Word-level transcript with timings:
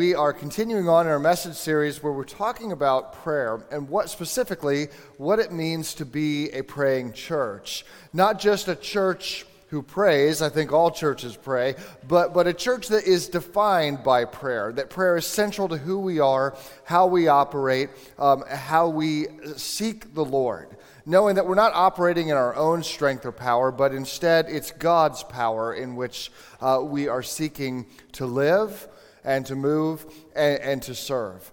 we 0.00 0.14
are 0.14 0.32
continuing 0.32 0.88
on 0.88 1.04
in 1.04 1.12
our 1.12 1.18
message 1.18 1.56
series 1.56 2.02
where 2.02 2.10
we're 2.10 2.24
talking 2.24 2.72
about 2.72 3.12
prayer 3.22 3.62
and 3.70 3.86
what 3.86 4.08
specifically 4.08 4.88
what 5.18 5.38
it 5.38 5.52
means 5.52 5.92
to 5.92 6.06
be 6.06 6.48
a 6.52 6.62
praying 6.62 7.12
church. 7.12 7.84
Not 8.14 8.40
just 8.40 8.68
a 8.68 8.74
church 8.74 9.44
who 9.68 9.82
prays, 9.82 10.40
I 10.40 10.48
think 10.48 10.72
all 10.72 10.90
churches 10.90 11.36
pray, 11.36 11.74
but, 12.08 12.32
but 12.32 12.46
a 12.46 12.54
church 12.54 12.88
that 12.88 13.04
is 13.04 13.28
defined 13.28 14.02
by 14.02 14.24
prayer, 14.24 14.72
that 14.72 14.88
prayer 14.88 15.18
is 15.18 15.26
central 15.26 15.68
to 15.68 15.76
who 15.76 15.98
we 15.98 16.18
are, 16.18 16.56
how 16.84 17.06
we 17.06 17.28
operate, 17.28 17.90
um, 18.18 18.42
how 18.48 18.88
we 18.88 19.26
seek 19.58 20.14
the 20.14 20.24
Lord 20.24 20.78
knowing 21.06 21.34
that 21.34 21.46
we're 21.46 21.54
not 21.54 21.72
operating 21.74 22.28
in 22.28 22.36
our 22.36 22.54
own 22.54 22.82
strength 22.82 23.26
or 23.26 23.32
power, 23.32 23.72
but 23.72 23.92
instead 23.92 24.46
it's 24.48 24.70
God's 24.70 25.24
power 25.24 25.74
in 25.74 25.96
which 25.96 26.30
uh, 26.60 26.78
we 26.82 27.08
are 27.08 27.22
seeking 27.22 27.86
to 28.12 28.26
live 28.26 28.86
and 29.24 29.44
to 29.46 29.54
move 29.54 30.06
and, 30.34 30.60
and 30.60 30.82
to 30.82 30.94
serve. 30.94 31.50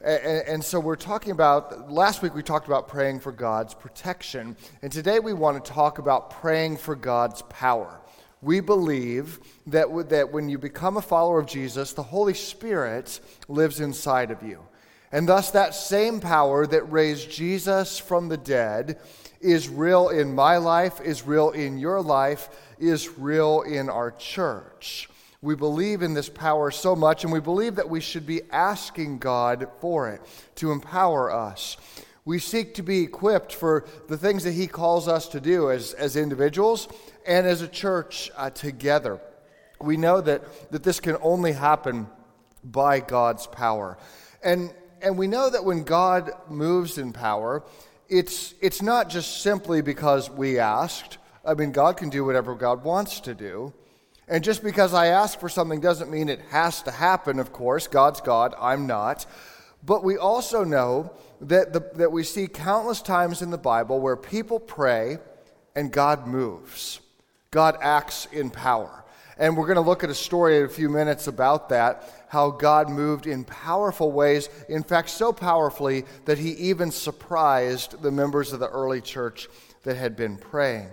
And, 0.00 0.46
and, 0.46 0.64
so 0.64 0.78
we're 0.80 0.96
talking 0.96 1.32
about, 1.32 1.90
last 1.90 2.20
week 2.20 2.34
we 2.34 2.42
talked 2.42 2.66
about 2.66 2.88
praying 2.88 3.20
for 3.20 3.32
God's 3.32 3.72
protection. 3.72 4.56
And 4.82 4.92
today 4.92 5.18
we 5.18 5.32
want 5.32 5.64
to 5.64 5.72
talk 5.72 5.98
about 5.98 6.30
praying 6.30 6.76
for 6.76 6.94
God's 6.94 7.40
power. 7.48 8.00
We 8.42 8.60
believe 8.60 9.40
that, 9.68 10.10
that 10.10 10.30
when 10.30 10.50
you 10.50 10.58
become 10.58 10.98
a 10.98 11.02
follower 11.02 11.38
of 11.38 11.46
Jesus, 11.46 11.94
the 11.94 12.02
Holy 12.02 12.34
Spirit 12.34 13.18
lives 13.48 13.80
inside 13.80 14.30
of 14.30 14.42
you. 14.42 14.60
And 15.10 15.26
thus, 15.26 15.52
that 15.52 15.74
same 15.74 16.20
power 16.20 16.66
that 16.66 16.90
raised 16.92 17.30
Jesus 17.30 17.98
from 17.98 18.28
the 18.28 18.36
dead 18.36 18.98
is 19.40 19.68
real 19.68 20.08
in 20.08 20.34
my 20.34 20.56
life, 20.56 21.00
is 21.00 21.22
real 21.22 21.50
in 21.50 21.78
your 21.78 22.02
life, 22.02 22.50
is 22.78 23.16
real 23.16 23.62
in 23.62 23.88
our 23.88 24.10
church. 24.10 25.08
We 25.44 25.54
believe 25.54 26.00
in 26.00 26.14
this 26.14 26.30
power 26.30 26.70
so 26.70 26.96
much, 26.96 27.22
and 27.22 27.30
we 27.30 27.38
believe 27.38 27.74
that 27.74 27.90
we 27.90 28.00
should 28.00 28.24
be 28.24 28.40
asking 28.50 29.18
God 29.18 29.68
for 29.78 30.08
it 30.08 30.22
to 30.54 30.72
empower 30.72 31.30
us. 31.30 31.76
We 32.24 32.38
seek 32.38 32.72
to 32.76 32.82
be 32.82 33.02
equipped 33.02 33.52
for 33.52 33.84
the 34.08 34.16
things 34.16 34.44
that 34.44 34.52
He 34.52 34.66
calls 34.66 35.06
us 35.06 35.28
to 35.28 35.42
do 35.42 35.70
as, 35.70 35.92
as 35.92 36.16
individuals 36.16 36.88
and 37.26 37.46
as 37.46 37.60
a 37.60 37.68
church 37.68 38.30
uh, 38.38 38.48
together. 38.48 39.20
We 39.82 39.98
know 39.98 40.22
that, 40.22 40.70
that 40.72 40.82
this 40.82 40.98
can 40.98 41.18
only 41.20 41.52
happen 41.52 42.06
by 42.64 43.00
God's 43.00 43.46
power. 43.46 43.98
And, 44.42 44.72
and 45.02 45.18
we 45.18 45.26
know 45.26 45.50
that 45.50 45.62
when 45.62 45.84
God 45.84 46.30
moves 46.48 46.96
in 46.96 47.12
power, 47.12 47.62
it's, 48.08 48.54
it's 48.62 48.80
not 48.80 49.10
just 49.10 49.42
simply 49.42 49.82
because 49.82 50.30
we 50.30 50.58
asked. 50.58 51.18
I 51.44 51.52
mean, 51.52 51.70
God 51.70 51.98
can 51.98 52.08
do 52.08 52.24
whatever 52.24 52.54
God 52.54 52.82
wants 52.82 53.20
to 53.20 53.34
do. 53.34 53.74
And 54.26 54.42
just 54.42 54.62
because 54.62 54.94
I 54.94 55.08
ask 55.08 55.38
for 55.38 55.48
something 55.48 55.80
doesn't 55.80 56.10
mean 56.10 56.28
it 56.28 56.40
has 56.50 56.82
to 56.82 56.90
happen, 56.90 57.38
of 57.38 57.52
course. 57.52 57.86
God's 57.86 58.20
God, 58.20 58.54
I'm 58.58 58.86
not. 58.86 59.26
But 59.84 60.02
we 60.02 60.16
also 60.16 60.64
know 60.64 61.12
that, 61.42 61.72
the, 61.72 61.80
that 61.96 62.10
we 62.10 62.22
see 62.22 62.46
countless 62.46 63.02
times 63.02 63.42
in 63.42 63.50
the 63.50 63.58
Bible 63.58 64.00
where 64.00 64.16
people 64.16 64.58
pray 64.58 65.18
and 65.76 65.92
God 65.92 66.26
moves. 66.26 67.00
God 67.50 67.76
acts 67.82 68.26
in 68.32 68.50
power. 68.50 69.04
And 69.36 69.56
we're 69.56 69.66
going 69.66 69.76
to 69.76 69.82
look 69.82 70.04
at 70.04 70.10
a 70.10 70.14
story 70.14 70.58
in 70.58 70.64
a 70.64 70.68
few 70.68 70.88
minutes 70.88 71.26
about 71.26 71.68
that, 71.70 72.26
how 72.28 72.50
God 72.50 72.88
moved 72.88 73.26
in 73.26 73.44
powerful 73.44 74.12
ways, 74.12 74.48
in 74.68 74.82
fact, 74.84 75.10
so 75.10 75.32
powerfully 75.32 76.04
that 76.24 76.38
he 76.38 76.50
even 76.52 76.90
surprised 76.90 78.00
the 78.00 78.12
members 78.12 78.52
of 78.52 78.60
the 78.60 78.68
early 78.68 79.00
church 79.00 79.48
that 79.82 79.96
had 79.96 80.16
been 80.16 80.36
praying. 80.36 80.88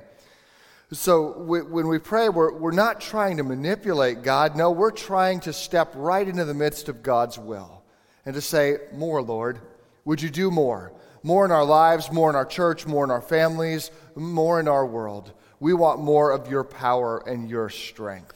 So 0.93 1.39
when 1.43 1.87
we 1.87 1.99
pray, 1.99 2.27
we're, 2.27 2.51
we're 2.51 2.71
not 2.71 2.99
trying 2.99 3.37
to 3.37 3.43
manipulate 3.43 4.23
God. 4.23 4.57
No, 4.57 4.71
we're 4.71 4.91
trying 4.91 5.39
to 5.41 5.53
step 5.53 5.93
right 5.95 6.27
into 6.27 6.43
the 6.43 6.53
midst 6.53 6.89
of 6.89 7.01
God's 7.01 7.39
will 7.39 7.83
and 8.25 8.35
to 8.35 8.41
say, 8.41 8.77
More, 8.93 9.21
Lord. 9.21 9.59
Would 10.03 10.21
you 10.21 10.29
do 10.29 10.51
more? 10.51 10.91
More 11.23 11.45
in 11.45 11.51
our 11.51 11.63
lives, 11.63 12.11
more 12.11 12.29
in 12.29 12.35
our 12.35 12.45
church, 12.45 12.87
more 12.87 13.03
in 13.03 13.11
our 13.11 13.21
families, 13.21 13.91
more 14.15 14.59
in 14.59 14.67
our 14.67 14.85
world. 14.85 15.31
We 15.59 15.73
want 15.73 16.01
more 16.01 16.31
of 16.31 16.49
your 16.49 16.63
power 16.63 17.23
and 17.27 17.49
your 17.49 17.69
strength. 17.69 18.35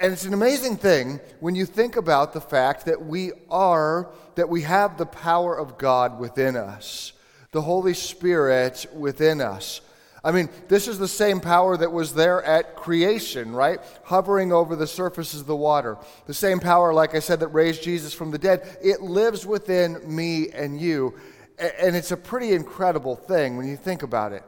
And 0.00 0.12
it's 0.12 0.24
an 0.24 0.32
amazing 0.32 0.78
thing 0.78 1.20
when 1.40 1.54
you 1.54 1.66
think 1.66 1.96
about 1.96 2.32
the 2.32 2.40
fact 2.40 2.86
that 2.86 3.04
we 3.04 3.32
are, 3.50 4.10
that 4.36 4.48
we 4.48 4.62
have 4.62 4.96
the 4.96 5.06
power 5.06 5.56
of 5.56 5.76
God 5.76 6.18
within 6.18 6.56
us, 6.56 7.12
the 7.52 7.62
Holy 7.62 7.94
Spirit 7.94 8.86
within 8.94 9.40
us. 9.40 9.82
I 10.24 10.32
mean, 10.32 10.48
this 10.66 10.88
is 10.88 10.98
the 10.98 11.08
same 11.08 11.40
power 11.40 11.76
that 11.76 11.92
was 11.92 12.12
there 12.14 12.42
at 12.42 12.76
creation, 12.76 13.52
right? 13.52 13.78
Hovering 14.04 14.52
over 14.52 14.74
the 14.74 14.86
surfaces 14.86 15.42
of 15.42 15.46
the 15.46 15.56
water. 15.56 15.96
The 16.26 16.34
same 16.34 16.58
power, 16.58 16.92
like 16.92 17.14
I 17.14 17.20
said, 17.20 17.40
that 17.40 17.48
raised 17.48 17.82
Jesus 17.82 18.12
from 18.12 18.30
the 18.30 18.38
dead. 18.38 18.78
It 18.82 19.00
lives 19.00 19.46
within 19.46 20.00
me 20.04 20.50
and 20.50 20.80
you. 20.80 21.14
And 21.58 21.94
it's 21.94 22.10
a 22.10 22.16
pretty 22.16 22.52
incredible 22.52 23.16
thing 23.16 23.56
when 23.56 23.68
you 23.68 23.76
think 23.76 24.02
about 24.02 24.32
it. 24.32 24.42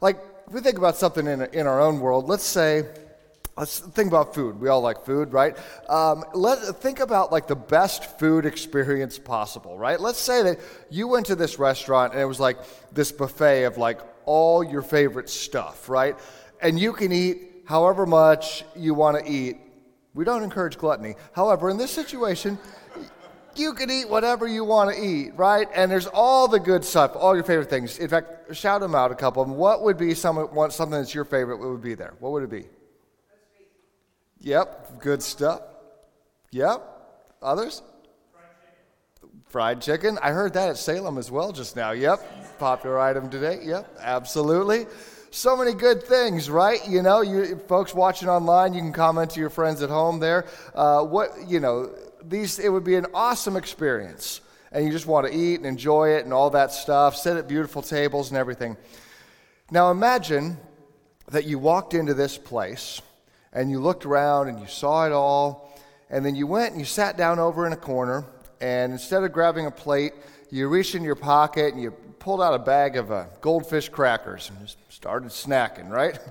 Like, 0.00 0.18
if 0.46 0.52
we 0.52 0.60
think 0.60 0.78
about 0.78 0.96
something 0.96 1.26
in, 1.26 1.42
in 1.52 1.66
our 1.66 1.80
own 1.80 2.00
world, 2.00 2.28
let's 2.28 2.44
say, 2.44 2.84
let's 3.56 3.80
think 3.80 4.08
about 4.08 4.34
food. 4.34 4.60
We 4.60 4.68
all 4.68 4.80
like 4.80 5.04
food, 5.04 5.32
right? 5.32 5.56
Um, 5.88 6.24
let 6.32 6.76
think 6.76 7.00
about 7.00 7.32
like 7.32 7.48
the 7.48 7.56
best 7.56 8.18
food 8.18 8.46
experience 8.46 9.18
possible, 9.18 9.76
right? 9.76 10.00
Let's 10.00 10.20
say 10.20 10.42
that 10.44 10.60
you 10.90 11.08
went 11.08 11.26
to 11.26 11.34
this 11.34 11.58
restaurant 11.58 12.12
and 12.12 12.22
it 12.22 12.26
was 12.26 12.40
like 12.40 12.58
this 12.92 13.10
buffet 13.12 13.64
of 13.64 13.78
like 13.78 14.00
all 14.28 14.62
your 14.62 14.82
favorite 14.82 15.30
stuff, 15.30 15.88
right? 15.88 16.14
And 16.60 16.78
you 16.78 16.92
can 16.92 17.12
eat 17.12 17.62
however 17.64 18.04
much 18.04 18.62
you 18.76 18.92
want 18.92 19.18
to 19.18 19.30
eat. 19.30 19.56
We 20.12 20.24
don't 20.24 20.42
encourage 20.42 20.76
gluttony. 20.76 21.14
However, 21.32 21.70
in 21.70 21.78
this 21.78 21.90
situation, 21.90 22.58
you 23.56 23.72
can 23.72 23.90
eat 23.90 24.06
whatever 24.08 24.46
you 24.46 24.64
want 24.64 24.94
to 24.94 25.02
eat, 25.02 25.32
right? 25.34 25.66
And 25.74 25.90
there's 25.90 26.06
all 26.06 26.46
the 26.46 26.60
good 26.60 26.84
stuff, 26.84 27.12
all 27.16 27.34
your 27.34 27.44
favorite 27.44 27.70
things. 27.70 27.98
In 27.98 28.08
fact, 28.08 28.54
shout 28.54 28.82
them 28.82 28.94
out 28.94 29.10
a 29.10 29.14
couple 29.14 29.42
of 29.42 29.48
them. 29.48 29.56
What 29.56 29.82
would 29.82 29.96
be 29.96 30.14
some, 30.14 30.36
something 30.70 30.98
that's 30.98 31.14
your 31.14 31.24
favorite? 31.24 31.58
What 31.58 31.70
would 31.70 31.82
be 31.82 31.94
there? 31.94 32.14
What 32.20 32.32
would 32.32 32.42
it 32.42 32.50
be? 32.50 32.66
Yep, 34.40 35.00
good 35.00 35.22
stuff. 35.22 35.62
Yep. 36.50 36.82
Others? 37.40 37.82
Fried 39.48 39.80
chicken. 39.80 40.18
I 40.22 40.32
heard 40.32 40.52
that 40.54 40.68
at 40.68 40.76
Salem 40.76 41.16
as 41.16 41.30
well 41.30 41.52
just 41.52 41.74
now. 41.74 41.92
Yep. 41.92 42.58
Popular 42.58 42.98
item 42.98 43.30
today. 43.30 43.60
Yep. 43.62 43.96
Absolutely. 43.98 44.86
So 45.30 45.56
many 45.56 45.72
good 45.72 46.02
things, 46.02 46.50
right? 46.50 46.86
You 46.86 47.00
know, 47.00 47.22
you 47.22 47.56
folks 47.66 47.94
watching 47.94 48.28
online, 48.28 48.74
you 48.74 48.82
can 48.82 48.92
comment 48.92 49.30
to 49.30 49.40
your 49.40 49.48
friends 49.48 49.80
at 49.80 49.88
home 49.88 50.20
there. 50.20 50.44
Uh, 50.74 51.02
what 51.02 51.30
you 51.46 51.60
know, 51.60 51.90
these 52.22 52.58
it 52.58 52.68
would 52.68 52.84
be 52.84 52.96
an 52.96 53.06
awesome 53.14 53.56
experience, 53.56 54.42
and 54.70 54.84
you 54.84 54.92
just 54.92 55.06
want 55.06 55.26
to 55.26 55.34
eat 55.34 55.56
and 55.56 55.66
enjoy 55.66 56.10
it 56.10 56.24
and 56.24 56.34
all 56.34 56.50
that 56.50 56.70
stuff. 56.70 57.16
Sit 57.16 57.38
at 57.38 57.48
beautiful 57.48 57.80
tables 57.80 58.28
and 58.28 58.36
everything. 58.36 58.76
Now 59.70 59.90
imagine 59.90 60.58
that 61.28 61.46
you 61.46 61.58
walked 61.58 61.94
into 61.94 62.12
this 62.12 62.36
place 62.36 63.00
and 63.54 63.70
you 63.70 63.80
looked 63.80 64.04
around 64.04 64.48
and 64.48 64.60
you 64.60 64.66
saw 64.66 65.06
it 65.06 65.12
all, 65.12 65.74
and 66.10 66.24
then 66.24 66.34
you 66.34 66.46
went 66.46 66.72
and 66.72 66.80
you 66.80 66.86
sat 66.86 67.16
down 67.16 67.38
over 67.38 67.66
in 67.66 67.72
a 67.72 67.76
corner 67.76 68.26
and 68.60 68.92
instead 68.92 69.22
of 69.24 69.32
grabbing 69.32 69.66
a 69.66 69.70
plate, 69.70 70.12
you 70.50 70.68
reached 70.68 70.94
in 70.94 71.02
your 71.02 71.14
pocket 71.14 71.74
and 71.74 71.82
you 71.82 71.90
pulled 71.90 72.42
out 72.42 72.54
a 72.54 72.58
bag 72.58 72.96
of 72.96 73.12
uh, 73.12 73.26
goldfish 73.40 73.88
crackers 73.88 74.50
and 74.50 74.58
just 74.60 74.78
started 74.88 75.30
snacking, 75.30 75.88
right? 75.90 76.18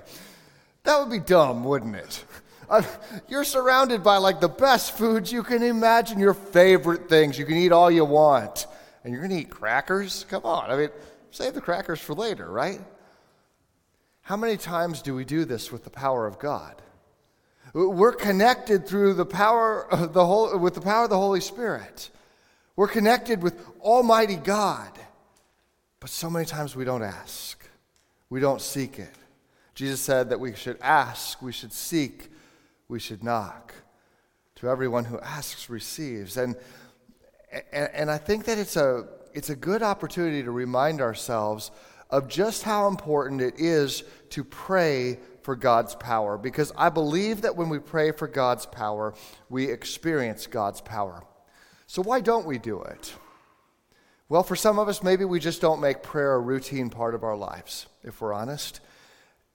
That 0.84 1.00
would 1.00 1.10
be 1.10 1.18
dumb, 1.18 1.64
wouldn't 1.64 1.96
it? 1.96 2.24
Uh, 2.70 2.82
you're 3.28 3.44
surrounded 3.44 4.02
by 4.02 4.18
like 4.18 4.40
the 4.40 4.48
best 4.48 4.92
foods 4.92 5.32
you 5.32 5.42
can 5.42 5.62
imagine, 5.62 6.18
your 6.18 6.34
favorite 6.34 7.08
things. 7.08 7.38
You 7.38 7.46
can 7.46 7.56
eat 7.56 7.72
all 7.72 7.90
you 7.90 8.04
want. 8.04 8.66
And 9.02 9.10
you're 9.10 9.22
going 9.22 9.34
to 9.34 9.40
eat 9.40 9.48
crackers? 9.48 10.26
Come 10.28 10.44
on. 10.44 10.70
I 10.70 10.76
mean, 10.76 10.90
save 11.30 11.54
the 11.54 11.62
crackers 11.62 11.98
for 11.98 12.12
later, 12.12 12.46
right? 12.50 12.78
How 14.20 14.36
many 14.36 14.58
times 14.58 15.00
do 15.00 15.14
we 15.14 15.24
do 15.24 15.46
this 15.46 15.72
with 15.72 15.84
the 15.84 15.88
power 15.88 16.26
of 16.26 16.38
God? 16.38 16.82
We're 17.72 18.12
connected 18.12 18.86
through 18.86 19.14
the 19.14 19.24
power 19.24 19.90
of 19.90 20.12
the 20.12 20.26
whole, 20.26 20.58
with 20.58 20.74
the 20.74 20.82
power 20.82 21.04
of 21.04 21.10
the 21.10 21.16
Holy 21.16 21.40
Spirit. 21.40 22.10
We're 22.78 22.86
connected 22.86 23.42
with 23.42 23.60
Almighty 23.80 24.36
God. 24.36 24.92
But 25.98 26.10
so 26.10 26.30
many 26.30 26.44
times 26.44 26.76
we 26.76 26.84
don't 26.84 27.02
ask, 27.02 27.60
we 28.30 28.38
don't 28.38 28.60
seek 28.60 29.00
it. 29.00 29.12
Jesus 29.74 30.00
said 30.00 30.30
that 30.30 30.38
we 30.38 30.54
should 30.54 30.78
ask, 30.80 31.42
we 31.42 31.50
should 31.50 31.72
seek, 31.72 32.30
we 32.86 33.00
should 33.00 33.24
knock. 33.24 33.74
To 34.60 34.68
everyone 34.68 35.06
who 35.06 35.18
asks 35.18 35.68
receives. 35.68 36.36
And, 36.36 36.54
and, 37.72 37.90
and 37.92 38.10
I 38.12 38.16
think 38.16 38.44
that 38.44 38.58
it's 38.58 38.76
a, 38.76 39.08
it's 39.34 39.50
a 39.50 39.56
good 39.56 39.82
opportunity 39.82 40.44
to 40.44 40.52
remind 40.52 41.00
ourselves 41.00 41.72
of 42.10 42.28
just 42.28 42.62
how 42.62 42.86
important 42.86 43.40
it 43.40 43.54
is 43.58 44.04
to 44.30 44.44
pray 44.44 45.18
for 45.42 45.56
God's 45.56 45.96
power. 45.96 46.38
Because 46.38 46.72
I 46.76 46.90
believe 46.90 47.40
that 47.42 47.56
when 47.56 47.70
we 47.70 47.80
pray 47.80 48.12
for 48.12 48.28
God's 48.28 48.66
power, 48.66 49.14
we 49.50 49.68
experience 49.68 50.46
God's 50.46 50.80
power. 50.80 51.24
So, 51.88 52.02
why 52.02 52.20
don't 52.20 52.44
we 52.44 52.58
do 52.58 52.82
it? 52.82 53.14
Well, 54.28 54.42
for 54.42 54.56
some 54.56 54.78
of 54.78 54.88
us, 54.88 55.02
maybe 55.02 55.24
we 55.24 55.40
just 55.40 55.62
don't 55.62 55.80
make 55.80 56.02
prayer 56.02 56.34
a 56.34 56.38
routine 56.38 56.90
part 56.90 57.14
of 57.14 57.24
our 57.24 57.34
lives, 57.34 57.86
if 58.04 58.20
we're 58.20 58.34
honest. 58.34 58.80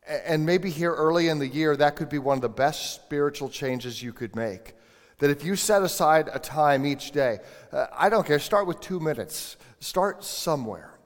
And 0.08 0.44
maybe 0.44 0.72
here 0.72 0.92
early 0.92 1.28
in 1.28 1.38
the 1.38 1.48
year, 1.48 1.78
that 1.78 1.96
could 1.96 2.10
be 2.10 2.18
one 2.18 2.40
of 2.40 2.42
the 2.42 2.50
best 2.50 2.96
spiritual 2.96 3.50
changes 3.50 4.02
you 4.02 4.14
could 4.14 4.36
make. 4.36 4.74
That 5.20 5.30
if 5.30 5.46
you 5.46 5.56
set 5.56 5.84
aside 5.84 6.28
a 6.34 6.40
time 6.40 6.88
each 6.88 7.12
day, 7.12 7.38
uh, 7.72 7.86
I 7.96 8.10
don't 8.10 8.26
care, 8.26 8.40
start 8.40 8.66
with 8.66 8.82
two 8.82 9.00
minutes, 9.00 9.56
start 9.80 10.24
somewhere. 10.24 10.98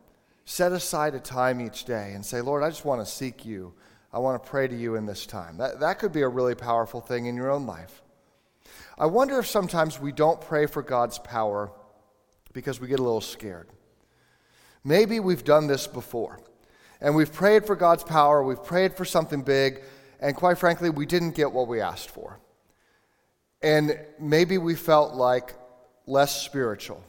Set 0.45 0.71
aside 0.71 1.13
a 1.13 1.19
time 1.19 1.59
each 1.59 1.83
day 1.83 2.13
and 2.13 2.25
say, 2.25 2.39
Lord, 2.39 2.63
I 2.63 2.69
just 2.69 2.85
want 2.85 3.05
to 3.05 3.05
seek 3.05 3.45
you. 3.45 3.73
I 4.13 4.19
want 4.19 4.41
to 4.41 4.49
pray 4.49 4.69
to 4.69 4.75
you 4.75 4.95
in 4.95 5.05
this 5.05 5.25
time. 5.25 5.57
That, 5.57 5.81
that 5.81 5.99
could 5.99 6.13
be 6.13 6.21
a 6.21 6.29
really 6.29 6.55
powerful 6.55 7.01
thing 7.01 7.25
in 7.25 7.35
your 7.35 7.51
own 7.51 7.65
life. 7.65 8.01
I 8.99 9.05
wonder 9.05 9.37
if 9.37 9.45
sometimes 9.45 9.99
we 9.99 10.11
don't 10.11 10.41
pray 10.41 10.65
for 10.65 10.81
God's 10.81 11.19
power 11.19 11.71
because 12.53 12.79
we 12.79 12.87
get 12.87 12.99
a 12.99 13.03
little 13.03 13.21
scared. 13.21 13.69
Maybe 14.83 15.19
we've 15.19 15.43
done 15.43 15.67
this 15.67 15.85
before, 15.85 16.39
and 16.99 17.15
we've 17.15 17.31
prayed 17.31 17.67
for 17.67 17.75
God's 17.75 18.03
power, 18.03 18.41
we've 18.41 18.63
prayed 18.63 18.95
for 18.95 19.05
something 19.05 19.43
big, 19.43 19.81
and 20.19 20.35
quite 20.35 20.57
frankly, 20.57 20.89
we 20.89 21.05
didn't 21.05 21.35
get 21.35 21.51
what 21.51 21.67
we 21.67 21.79
asked 21.79 22.09
for. 22.09 22.39
And 23.61 23.99
maybe 24.19 24.57
we 24.57 24.73
felt 24.73 25.13
like 25.13 25.53
less 26.07 26.41
spiritual. 26.41 27.03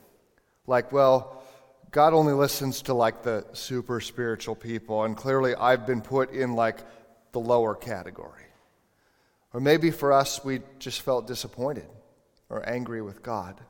Like, 0.67 0.93
well, 0.93 1.43
God 1.91 2.13
only 2.13 2.35
listens 2.35 2.83
to 2.83 2.95
like 2.95 3.23
the 3.23 3.47
super 3.55 4.01
spiritual 4.01 4.55
people, 4.55 5.05
and 5.05 5.17
clearly 5.17 5.55
I've 5.55 5.87
been 5.87 6.03
put 6.03 6.33
in 6.33 6.55
like 6.55 6.81
the 7.33 7.41
lower 7.41 7.75
category. 7.75 8.48
Or 9.53 9.61
maybe 9.61 9.91
for 9.91 10.13
us, 10.13 10.45
we 10.45 10.61
just 10.79 11.01
felt 11.01 11.27
disappointed 11.27 11.89
or 12.51 12.69
angry 12.69 13.03
with 13.03 13.23
God. 13.23 13.61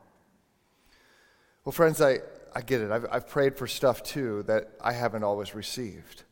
Well, 1.63 1.71
friends, 1.73 2.01
I, 2.01 2.19
I 2.55 2.61
get 2.61 2.81
it. 2.81 2.91
I've, 2.91 3.05
I've 3.11 3.27
prayed 3.27 3.55
for 3.55 3.67
stuff 3.67 4.03
too 4.03 4.43
that 4.43 4.69
I 4.81 4.93
haven't 4.93 5.23
always 5.23 5.53
received. 5.55 6.23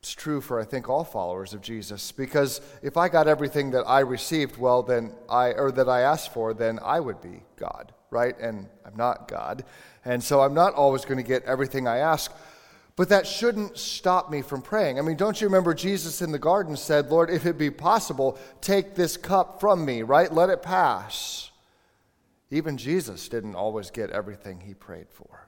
It's 0.00 0.12
true 0.12 0.40
for, 0.40 0.60
I 0.60 0.64
think, 0.64 0.88
all 0.88 1.02
followers 1.02 1.52
of 1.54 1.60
Jesus, 1.60 2.12
because 2.12 2.60
if 2.82 2.96
I 2.96 3.08
got 3.08 3.26
everything 3.26 3.72
that 3.72 3.82
I 3.82 4.00
received, 4.00 4.56
well, 4.56 4.82
then 4.82 5.12
I, 5.28 5.52
or 5.52 5.72
that 5.72 5.88
I 5.88 6.02
asked 6.02 6.32
for, 6.32 6.54
then 6.54 6.78
I 6.82 7.00
would 7.00 7.20
be 7.20 7.42
God, 7.56 7.92
right? 8.10 8.38
And 8.38 8.68
I'm 8.86 8.96
not 8.96 9.26
God. 9.26 9.64
And 10.04 10.22
so 10.22 10.40
I'm 10.40 10.54
not 10.54 10.74
always 10.74 11.04
going 11.04 11.18
to 11.18 11.24
get 11.24 11.42
everything 11.44 11.88
I 11.88 11.98
ask. 11.98 12.32
But 12.98 13.10
that 13.10 13.28
shouldn't 13.28 13.78
stop 13.78 14.28
me 14.28 14.42
from 14.42 14.60
praying. 14.60 14.98
I 14.98 15.02
mean, 15.02 15.16
don't 15.16 15.40
you 15.40 15.46
remember 15.46 15.72
Jesus 15.72 16.20
in 16.20 16.32
the 16.32 16.38
garden 16.38 16.76
said, 16.76 17.12
Lord, 17.12 17.30
if 17.30 17.46
it 17.46 17.56
be 17.56 17.70
possible, 17.70 18.36
take 18.60 18.96
this 18.96 19.16
cup 19.16 19.60
from 19.60 19.84
me, 19.84 20.02
right? 20.02 20.34
Let 20.34 20.50
it 20.50 20.64
pass. 20.64 21.52
Even 22.50 22.76
Jesus 22.76 23.28
didn't 23.28 23.54
always 23.54 23.92
get 23.92 24.10
everything 24.10 24.58
he 24.58 24.74
prayed 24.74 25.06
for. 25.10 25.46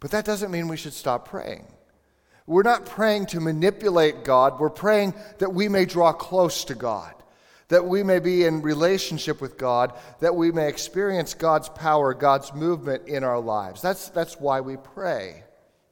But 0.00 0.10
that 0.12 0.24
doesn't 0.24 0.50
mean 0.50 0.68
we 0.68 0.78
should 0.78 0.94
stop 0.94 1.28
praying. 1.28 1.66
We're 2.46 2.62
not 2.62 2.86
praying 2.86 3.26
to 3.26 3.40
manipulate 3.40 4.24
God, 4.24 4.58
we're 4.58 4.70
praying 4.70 5.12
that 5.40 5.52
we 5.52 5.68
may 5.68 5.84
draw 5.84 6.14
close 6.14 6.64
to 6.64 6.74
God, 6.74 7.12
that 7.68 7.84
we 7.84 8.02
may 8.02 8.20
be 8.20 8.46
in 8.46 8.62
relationship 8.62 9.42
with 9.42 9.58
God, 9.58 9.92
that 10.20 10.34
we 10.34 10.50
may 10.50 10.70
experience 10.70 11.34
God's 11.34 11.68
power, 11.68 12.14
God's 12.14 12.54
movement 12.54 13.06
in 13.06 13.22
our 13.22 13.38
lives. 13.38 13.82
That's, 13.82 14.08
that's 14.08 14.40
why 14.40 14.62
we 14.62 14.78
pray. 14.78 15.44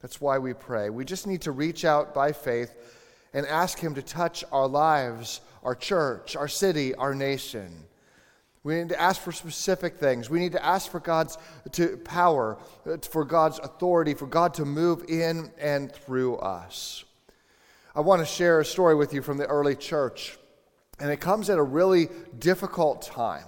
That's 0.03 0.19
why 0.19 0.37
we 0.37 0.53
pray. 0.53 0.89
We 0.89 1.05
just 1.05 1.25
need 1.25 1.43
to 1.43 1.53
reach 1.53 1.85
out 1.85 2.13
by 2.13 2.33
faith 2.33 2.75
and 3.33 3.47
ask 3.47 3.79
Him 3.79 3.95
to 3.95 4.01
touch 4.01 4.43
our 4.51 4.67
lives, 4.67 5.39
our 5.63 5.75
church, 5.75 6.35
our 6.35 6.49
city, 6.49 6.93
our 6.93 7.15
nation. 7.15 7.85
We 8.63 8.75
need 8.75 8.89
to 8.89 8.99
ask 8.99 9.21
for 9.21 9.31
specific 9.31 9.95
things. 9.95 10.29
We 10.29 10.39
need 10.39 10.51
to 10.51 10.63
ask 10.63 10.91
for 10.91 10.99
God's 10.99 11.37
to 11.71 11.95
power, 11.95 12.57
for 13.09 13.23
God's 13.23 13.59
authority, 13.59 14.13
for 14.13 14.27
God 14.27 14.53
to 14.55 14.65
move 14.65 15.05
in 15.07 15.49
and 15.57 15.89
through 15.89 16.35
us. 16.35 17.05
I 17.95 18.01
want 18.01 18.21
to 18.21 18.25
share 18.25 18.59
a 18.59 18.65
story 18.65 18.95
with 18.95 19.13
you 19.13 19.21
from 19.21 19.37
the 19.37 19.45
early 19.45 19.75
church, 19.75 20.37
and 20.99 21.11
it 21.11 21.21
comes 21.21 21.49
at 21.49 21.57
a 21.57 21.63
really 21.63 22.09
difficult 22.37 23.03
time 23.03 23.45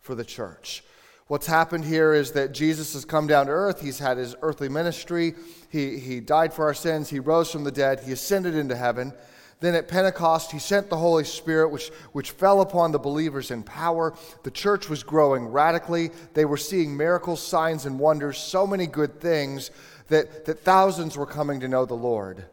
for 0.00 0.14
the 0.14 0.24
church. 0.24 0.82
What's 1.30 1.46
happened 1.46 1.84
here 1.84 2.12
is 2.12 2.32
that 2.32 2.50
Jesus 2.50 2.92
has 2.94 3.04
come 3.04 3.28
down 3.28 3.46
to 3.46 3.52
earth. 3.52 3.80
He's 3.80 4.00
had 4.00 4.16
his 4.16 4.34
earthly 4.42 4.68
ministry. 4.68 5.36
He, 5.68 5.96
he 5.96 6.18
died 6.18 6.52
for 6.52 6.64
our 6.64 6.74
sins. 6.74 7.08
He 7.08 7.20
rose 7.20 7.52
from 7.52 7.62
the 7.62 7.70
dead. 7.70 8.00
He 8.00 8.10
ascended 8.10 8.56
into 8.56 8.74
heaven. 8.74 9.12
Then 9.60 9.76
at 9.76 9.86
Pentecost, 9.86 10.50
he 10.50 10.58
sent 10.58 10.90
the 10.90 10.96
Holy 10.96 11.22
Spirit, 11.22 11.68
which, 11.68 11.90
which 12.10 12.32
fell 12.32 12.62
upon 12.62 12.90
the 12.90 12.98
believers 12.98 13.52
in 13.52 13.62
power. 13.62 14.12
The 14.42 14.50
church 14.50 14.88
was 14.88 15.04
growing 15.04 15.46
radically. 15.46 16.10
They 16.34 16.46
were 16.46 16.56
seeing 16.56 16.96
miracles, 16.96 17.40
signs, 17.40 17.86
and 17.86 18.00
wonders, 18.00 18.36
so 18.36 18.66
many 18.66 18.88
good 18.88 19.20
things 19.20 19.70
that, 20.08 20.46
that 20.46 20.64
thousands 20.64 21.16
were 21.16 21.26
coming 21.26 21.60
to 21.60 21.68
know 21.68 21.86
the 21.86 21.94
Lord. 21.94 22.46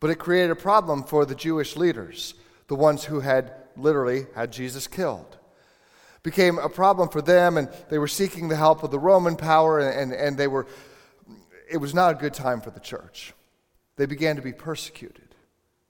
But 0.00 0.10
it 0.10 0.16
created 0.16 0.50
a 0.50 0.56
problem 0.56 1.02
for 1.02 1.24
the 1.24 1.34
Jewish 1.34 1.76
leaders, 1.76 2.34
the 2.68 2.76
ones 2.76 3.04
who 3.04 3.20
had 3.20 3.54
literally 3.74 4.26
had 4.34 4.52
Jesus 4.52 4.86
killed. 4.86 5.38
Became 6.26 6.58
a 6.58 6.68
problem 6.68 7.08
for 7.08 7.22
them, 7.22 7.56
and 7.56 7.68
they 7.88 7.98
were 7.98 8.08
seeking 8.08 8.48
the 8.48 8.56
help 8.56 8.82
of 8.82 8.90
the 8.90 8.98
Roman 8.98 9.36
power, 9.36 9.78
and, 9.78 10.12
and, 10.12 10.12
and 10.12 10.36
they 10.36 10.48
were, 10.48 10.66
it 11.70 11.76
was 11.76 11.94
not 11.94 12.10
a 12.10 12.18
good 12.18 12.34
time 12.34 12.60
for 12.60 12.70
the 12.70 12.80
church. 12.80 13.32
They 13.94 14.06
began 14.06 14.34
to 14.34 14.42
be 14.42 14.52
persecuted 14.52 15.36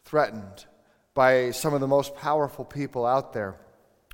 threatened 0.04 0.66
by 1.14 1.52
some 1.52 1.72
of 1.72 1.80
the 1.80 1.86
most 1.86 2.14
powerful 2.16 2.66
people 2.66 3.06
out 3.06 3.32
there. 3.32 3.56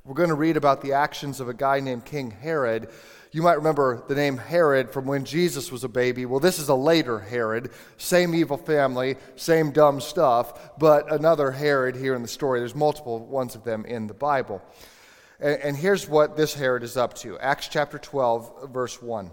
We're 0.05 0.13
going 0.13 0.29
to 0.29 0.35
read 0.35 0.55
about 0.55 0.81
the 0.81 0.93
actions 0.93 1.41
of 1.41 1.49
a 1.49 1.53
guy 1.53 1.81
named 1.81 2.05
King 2.05 2.31
Herod. 2.31 2.87
You 3.33 3.41
might 3.41 3.57
remember 3.57 4.05
the 4.07 4.15
name 4.15 4.37
Herod 4.37 4.91
from 4.91 5.05
when 5.05 5.25
Jesus 5.25 5.73
was 5.73 5.83
a 5.83 5.89
baby. 5.89 6.25
Well, 6.25 6.39
this 6.39 6.57
is 6.57 6.69
a 6.69 6.73
later 6.73 7.19
Herod, 7.19 7.69
same 7.97 8.33
evil 8.33 8.55
family, 8.55 9.17
same 9.35 9.71
dumb 9.71 9.99
stuff, 9.99 10.77
but 10.79 11.11
another 11.11 11.51
Herod 11.51 11.97
here 11.97 12.15
in 12.15 12.21
the 12.21 12.29
story. 12.29 12.59
There's 12.59 12.75
multiple 12.75 13.19
ones 13.25 13.55
of 13.55 13.65
them 13.65 13.83
in 13.83 14.07
the 14.07 14.13
Bible. 14.13 14.61
And, 15.43 15.61
and 15.61 15.77
here's 15.77 16.07
what 16.07 16.37
this 16.37 16.53
Herod 16.53 16.83
is 16.83 16.95
up 16.95 17.13
to 17.15 17.37
Acts 17.37 17.67
chapter 17.67 17.99
12, 17.99 18.71
verse 18.71 19.01
1. 19.01 19.29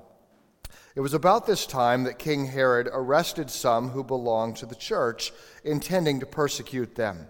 It 0.96 1.00
was 1.00 1.14
about 1.14 1.46
this 1.46 1.66
time 1.66 2.02
that 2.04 2.18
King 2.18 2.46
Herod 2.46 2.88
arrested 2.92 3.48
some 3.48 3.90
who 3.90 4.02
belonged 4.02 4.56
to 4.56 4.66
the 4.66 4.74
church, 4.74 5.32
intending 5.62 6.18
to 6.18 6.26
persecute 6.26 6.96
them. 6.96 7.28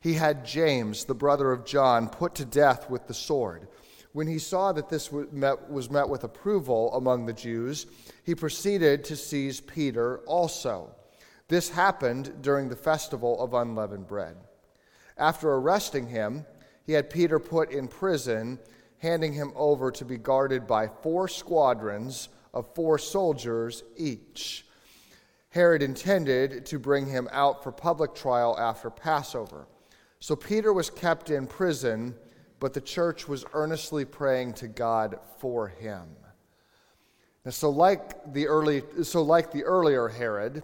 He 0.00 0.14
had 0.14 0.44
James, 0.44 1.04
the 1.04 1.14
brother 1.14 1.52
of 1.52 1.64
John, 1.64 2.08
put 2.08 2.34
to 2.36 2.44
death 2.44 2.90
with 2.90 3.06
the 3.06 3.14
sword. 3.14 3.68
When 4.12 4.26
he 4.26 4.40
saw 4.40 4.72
that 4.72 4.88
this 4.88 5.12
was 5.12 5.90
met 5.90 6.08
with 6.08 6.24
approval 6.24 6.92
among 6.94 7.26
the 7.26 7.32
Jews, 7.32 7.86
he 8.24 8.34
proceeded 8.34 9.04
to 9.04 9.16
seize 9.16 9.60
Peter 9.60 10.18
also. 10.26 10.90
This 11.46 11.70
happened 11.70 12.42
during 12.42 12.68
the 12.68 12.76
festival 12.76 13.40
of 13.40 13.54
unleavened 13.54 14.08
bread. 14.08 14.36
After 15.16 15.52
arresting 15.52 16.08
him, 16.08 16.46
he 16.88 16.94
had 16.94 17.10
Peter 17.10 17.38
put 17.38 17.70
in 17.70 17.86
prison, 17.86 18.58
handing 18.96 19.34
him 19.34 19.52
over 19.54 19.90
to 19.90 20.06
be 20.06 20.16
guarded 20.16 20.66
by 20.66 20.88
four 20.88 21.28
squadrons 21.28 22.30
of 22.54 22.74
four 22.74 22.96
soldiers 22.96 23.84
each. 23.98 24.64
Herod 25.50 25.82
intended 25.82 26.64
to 26.64 26.78
bring 26.78 27.04
him 27.04 27.28
out 27.30 27.62
for 27.62 27.72
public 27.72 28.14
trial 28.14 28.56
after 28.58 28.88
Passover. 28.88 29.68
So 30.20 30.34
Peter 30.34 30.72
was 30.72 30.88
kept 30.88 31.28
in 31.28 31.46
prison, 31.46 32.14
but 32.58 32.72
the 32.72 32.80
church 32.80 33.28
was 33.28 33.44
earnestly 33.52 34.06
praying 34.06 34.54
to 34.54 34.66
God 34.66 35.18
for 35.40 35.68
him. 35.68 36.06
Now, 37.44 37.50
so 37.50 37.68
like 37.68 38.32
the 38.32 38.46
early, 38.46 38.82
so 39.02 39.20
like 39.20 39.52
the 39.52 39.64
earlier 39.64 40.08
Herod, 40.08 40.62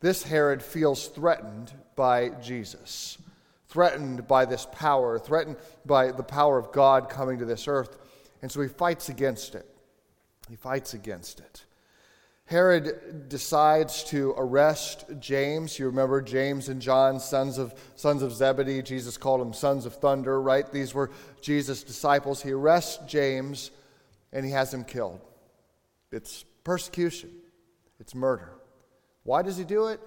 this 0.00 0.24
Herod 0.24 0.62
feels 0.62 1.08
threatened 1.08 1.72
by 1.96 2.28
Jesus, 2.42 3.16
threatened 3.68 4.26
by 4.26 4.44
this 4.44 4.66
power, 4.72 5.18
threatened 5.18 5.56
by 5.84 6.12
the 6.12 6.22
power 6.22 6.58
of 6.58 6.72
God 6.72 7.08
coming 7.08 7.38
to 7.38 7.44
this 7.44 7.66
earth, 7.68 7.98
and 8.42 8.50
so 8.50 8.60
he 8.60 8.68
fights 8.68 9.08
against 9.08 9.54
it. 9.54 9.66
He 10.48 10.56
fights 10.56 10.94
against 10.94 11.40
it. 11.40 11.64
Herod 12.46 13.28
decides 13.30 14.04
to 14.04 14.34
arrest 14.36 15.06
James. 15.18 15.78
You 15.78 15.86
remember 15.86 16.20
James 16.20 16.68
and 16.68 16.80
John, 16.80 17.18
sons 17.18 17.56
of, 17.56 17.74
sons 17.96 18.22
of 18.22 18.32
Zebedee. 18.32 18.82
Jesus 18.82 19.16
called 19.16 19.40
them 19.40 19.54
sons 19.54 19.86
of 19.86 19.94
thunder, 19.94 20.40
right? 20.40 20.70
These 20.70 20.92
were 20.92 21.10
Jesus' 21.40 21.82
disciples. 21.82 22.42
He 22.42 22.52
arrests 22.52 22.98
James 23.06 23.70
and 24.30 24.44
he 24.44 24.52
has 24.52 24.74
him 24.74 24.84
killed. 24.84 25.20
It's 26.12 26.44
persecution, 26.64 27.30
it's 27.98 28.14
murder. 28.14 28.52
Why 29.22 29.40
does 29.40 29.56
he 29.56 29.64
do 29.64 29.86
it? 29.86 30.00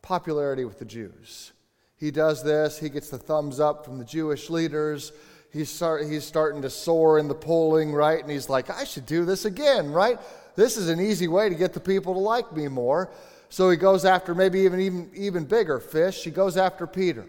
Popularity 0.00 0.64
with 0.64 0.78
the 0.78 0.86
Jews. 0.86 1.52
He 1.98 2.10
does 2.10 2.42
this, 2.42 2.78
he 2.78 2.88
gets 2.88 3.10
the 3.10 3.18
thumbs 3.18 3.60
up 3.60 3.84
from 3.84 3.98
the 3.98 4.04
Jewish 4.04 4.50
leaders 4.50 5.12
he's, 5.52 5.70
start, 5.70 6.06
he's 6.06 6.24
starting 6.24 6.62
to 6.62 6.70
soar 6.70 7.18
in 7.18 7.28
the 7.28 7.34
polling, 7.34 7.92
right? 7.92 8.20
And 8.20 8.30
he's 8.30 8.48
like, 8.48 8.70
I 8.70 8.84
should 8.84 9.06
do 9.06 9.24
this 9.24 9.44
again, 9.44 9.92
right? 9.92 10.18
This 10.56 10.76
is 10.76 10.88
an 10.88 11.00
easy 11.00 11.28
way 11.28 11.48
to 11.48 11.54
get 11.54 11.72
the 11.72 11.80
people 11.80 12.14
to 12.14 12.20
like 12.20 12.52
me 12.54 12.68
more. 12.68 13.10
So 13.48 13.70
he 13.70 13.76
goes 13.76 14.04
after 14.04 14.34
maybe 14.34 14.60
even, 14.60 14.80
even, 14.80 15.10
even 15.14 15.44
bigger 15.44 15.80
fish. 15.80 16.24
He 16.24 16.30
goes 16.30 16.56
after 16.56 16.86
Peter. 16.86 17.26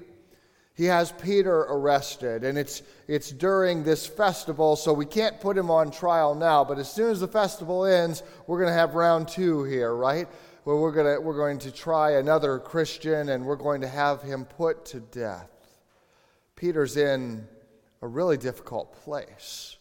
He 0.75 0.85
has 0.85 1.11
Peter 1.11 1.59
arrested, 1.63 2.45
and 2.45 2.57
it's, 2.57 2.83
it's 3.05 3.31
during 3.31 3.83
this 3.83 4.07
festival, 4.07 4.77
so 4.77 4.93
we 4.93 5.05
can't 5.05 5.37
put 5.41 5.57
him 5.57 5.69
on 5.69 5.91
trial 5.91 6.33
now. 6.33 6.63
But 6.63 6.79
as 6.79 6.89
soon 6.89 7.11
as 7.11 7.19
the 7.19 7.27
festival 7.27 7.83
ends, 7.83 8.23
we're 8.47 8.59
going 8.59 8.69
to 8.69 8.79
have 8.79 8.95
round 8.95 9.27
two 9.27 9.65
here, 9.65 9.93
right? 9.93 10.29
Where 10.63 10.75
we're, 10.75 10.91
gonna, 10.91 11.19
we're 11.19 11.37
going 11.37 11.59
to 11.59 11.71
try 11.71 12.11
another 12.11 12.59
Christian 12.59 13.29
and 13.29 13.45
we're 13.45 13.55
going 13.55 13.81
to 13.81 13.87
have 13.87 14.21
him 14.21 14.45
put 14.45 14.85
to 14.87 14.99
death. 14.99 15.49
Peter's 16.55 16.97
in 16.97 17.47
a 18.01 18.07
really 18.07 18.37
difficult 18.37 18.93
place. 19.03 19.77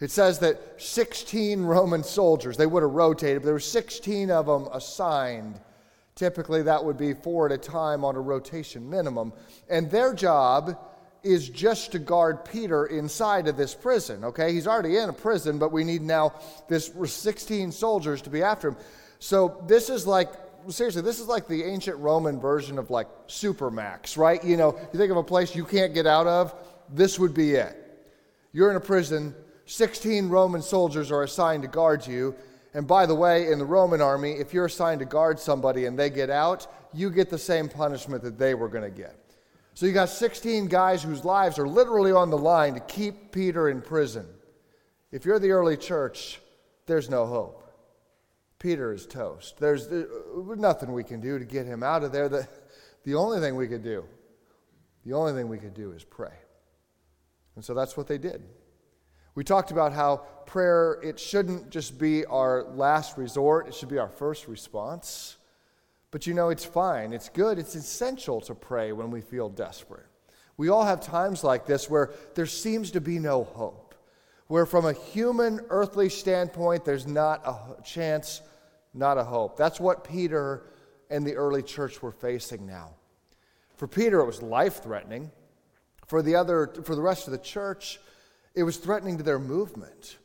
It 0.00 0.10
says 0.10 0.40
that 0.40 0.60
16 0.78 1.62
Roman 1.62 2.02
soldiers, 2.02 2.56
they 2.56 2.66
would 2.66 2.82
have 2.82 2.92
rotated, 2.92 3.42
but 3.42 3.46
there 3.46 3.54
were 3.54 3.60
16 3.60 4.30
of 4.30 4.46
them 4.46 4.68
assigned. 4.72 5.58
Typically, 6.14 6.62
that 6.62 6.84
would 6.84 6.98
be 6.98 7.14
four 7.14 7.46
at 7.46 7.52
a 7.52 7.58
time 7.58 8.04
on 8.04 8.14
a 8.16 8.20
rotation 8.20 8.88
minimum. 8.88 9.32
And 9.70 9.90
their 9.90 10.12
job 10.12 10.78
is 11.22 11.48
just 11.48 11.92
to 11.92 11.98
guard 11.98 12.44
Peter 12.44 12.86
inside 12.86 13.48
of 13.48 13.56
this 13.56 13.74
prison, 13.74 14.24
okay? 14.24 14.52
He's 14.52 14.66
already 14.66 14.96
in 14.96 15.08
a 15.08 15.14
prison, 15.14 15.58
but 15.58 15.72
we 15.72 15.82
need 15.82 16.02
now 16.02 16.34
this 16.68 16.92
16 17.04 17.72
soldiers 17.72 18.22
to 18.22 18.30
be 18.30 18.42
after 18.42 18.68
him. 18.68 18.76
So 19.18 19.62
this 19.66 19.90
is 19.90 20.06
like 20.06 20.30
seriously, 20.72 21.02
this 21.02 21.20
is 21.20 21.26
like 21.26 21.46
the 21.46 21.62
ancient 21.62 21.98
Roman 21.98 22.40
version 22.40 22.78
of 22.78 22.90
like 22.90 23.06
Supermax, 23.28 24.16
right? 24.16 24.42
You 24.42 24.56
know, 24.56 24.78
you 24.92 24.98
think 24.98 25.10
of 25.10 25.16
a 25.16 25.22
place 25.22 25.54
you 25.54 25.64
can't 25.64 25.94
get 25.94 26.06
out 26.06 26.26
of, 26.26 26.54
this 26.92 27.18
would 27.18 27.34
be 27.34 27.52
it. 27.52 27.76
You're 28.52 28.70
in 28.70 28.76
a 28.76 28.80
prison, 28.80 29.34
16 29.66 30.28
Roman 30.28 30.62
soldiers 30.62 31.10
are 31.10 31.22
assigned 31.22 31.62
to 31.62 31.68
guard 31.68 32.06
you. 32.06 32.34
And 32.74 32.86
by 32.86 33.06
the 33.06 33.14
way, 33.14 33.50
in 33.50 33.58
the 33.58 33.64
Roman 33.64 34.00
army, 34.00 34.32
if 34.32 34.52
you're 34.52 34.66
assigned 34.66 35.00
to 35.00 35.06
guard 35.06 35.40
somebody 35.40 35.86
and 35.86 35.98
they 35.98 36.10
get 36.10 36.30
out, 36.30 36.66
you 36.92 37.10
get 37.10 37.30
the 37.30 37.38
same 37.38 37.68
punishment 37.68 38.22
that 38.22 38.38
they 38.38 38.54
were 38.54 38.68
going 38.68 38.84
to 38.84 38.90
get. 38.90 39.16
So 39.74 39.86
you 39.86 39.92
got 39.92 40.08
16 40.08 40.68
guys 40.68 41.02
whose 41.02 41.24
lives 41.24 41.58
are 41.58 41.68
literally 41.68 42.12
on 42.12 42.30
the 42.30 42.38
line 42.38 42.74
to 42.74 42.80
keep 42.80 43.32
Peter 43.32 43.68
in 43.68 43.82
prison. 43.82 44.26
If 45.10 45.24
you're 45.24 45.38
the 45.38 45.50
early 45.50 45.76
church, 45.76 46.40
there's 46.86 47.10
no 47.10 47.26
hope. 47.26 47.65
Peter 48.58 48.92
is 48.92 49.06
toast. 49.06 49.58
There's, 49.58 49.86
uh, 49.86 50.06
there's 50.46 50.58
nothing 50.58 50.92
we 50.92 51.04
can 51.04 51.20
do 51.20 51.38
to 51.38 51.44
get 51.44 51.66
him 51.66 51.82
out 51.82 52.02
of 52.02 52.12
there. 52.12 52.28
The, 52.28 52.48
the 53.04 53.14
only 53.14 53.40
thing 53.40 53.56
we 53.56 53.68
could 53.68 53.82
do, 53.82 54.04
the 55.04 55.12
only 55.12 55.32
thing 55.32 55.48
we 55.48 55.58
could 55.58 55.74
do 55.74 55.92
is 55.92 56.04
pray. 56.04 56.32
And 57.54 57.64
so 57.64 57.74
that's 57.74 57.96
what 57.96 58.06
they 58.06 58.18
did. 58.18 58.42
We 59.34 59.44
talked 59.44 59.70
about 59.70 59.92
how 59.92 60.18
prayer, 60.46 60.98
it 61.02 61.20
shouldn't 61.20 61.70
just 61.70 61.98
be 61.98 62.24
our 62.24 62.62
last 62.62 63.18
resort, 63.18 63.68
it 63.68 63.74
should 63.74 63.90
be 63.90 63.98
our 63.98 64.08
first 64.08 64.48
response. 64.48 65.36
But 66.10 66.26
you 66.26 66.32
know, 66.32 66.48
it's 66.48 66.64
fine, 66.64 67.12
it's 67.12 67.28
good, 67.28 67.58
it's 67.58 67.74
essential 67.74 68.40
to 68.42 68.54
pray 68.54 68.92
when 68.92 69.10
we 69.10 69.20
feel 69.20 69.50
desperate. 69.50 70.06
We 70.56 70.70
all 70.70 70.84
have 70.84 71.02
times 71.02 71.44
like 71.44 71.66
this 71.66 71.90
where 71.90 72.14
there 72.34 72.46
seems 72.46 72.92
to 72.92 73.00
be 73.00 73.18
no 73.18 73.44
hope, 73.44 73.85
where 74.48 74.66
from 74.66 74.84
a 74.84 74.92
human, 74.92 75.60
earthly 75.70 76.08
standpoint, 76.08 76.84
there's 76.84 77.06
not 77.06 77.42
a 77.46 77.82
chance, 77.82 78.42
not 78.94 79.18
a 79.18 79.24
hope. 79.24 79.56
That's 79.56 79.80
what 79.80 80.04
Peter 80.04 80.62
and 81.10 81.26
the 81.26 81.34
early 81.34 81.62
church 81.62 82.02
were 82.02 82.12
facing 82.12 82.66
now. 82.66 82.90
For 83.76 83.86
Peter, 83.86 84.20
it 84.20 84.26
was 84.26 84.42
life 84.42 84.82
threatening. 84.82 85.30
For 86.06 86.22
the 86.22 86.36
other, 86.36 86.72
for 86.84 86.94
the 86.94 87.02
rest 87.02 87.26
of 87.26 87.32
the 87.32 87.38
church, 87.38 87.98
it 88.54 88.62
was 88.62 88.76
threatening 88.76 89.18
to 89.18 89.22
their 89.22 89.38
movement. 89.38 90.18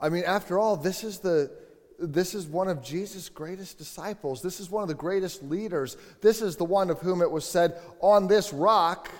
I 0.00 0.10
mean, 0.10 0.24
after 0.24 0.58
all, 0.58 0.76
this 0.76 1.02
is 1.04 1.20
the 1.20 1.50
this 1.98 2.34
is 2.34 2.46
one 2.46 2.68
of 2.68 2.82
Jesus' 2.82 3.30
greatest 3.30 3.78
disciples. 3.78 4.42
This 4.42 4.60
is 4.60 4.70
one 4.70 4.82
of 4.82 4.88
the 4.88 4.94
greatest 4.94 5.42
leaders. 5.42 5.96
This 6.20 6.42
is 6.42 6.56
the 6.56 6.64
one 6.64 6.90
of 6.90 7.00
whom 7.00 7.22
it 7.22 7.30
was 7.30 7.46
said, 7.46 7.80
On 8.00 8.26
this 8.26 8.52
rock 8.52 9.10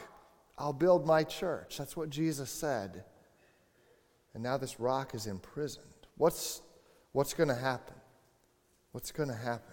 I'll 0.59 0.75
build 0.75 1.07
my 1.07 1.25
church. 1.25 1.79
That's 1.79 1.97
what 1.97 2.11
Jesus 2.11 2.51
said. 2.51 3.05
And 4.37 4.43
now 4.43 4.59
this 4.59 4.79
rock 4.79 5.15
is 5.15 5.27
imprisoned. 5.27 5.87
What's, 6.19 6.61
what's 7.13 7.33
going 7.33 7.49
to 7.49 7.55
happen? 7.55 7.95
What's 8.93 9.11
going 9.11 9.31
to 9.31 9.35
happen? 9.35 9.73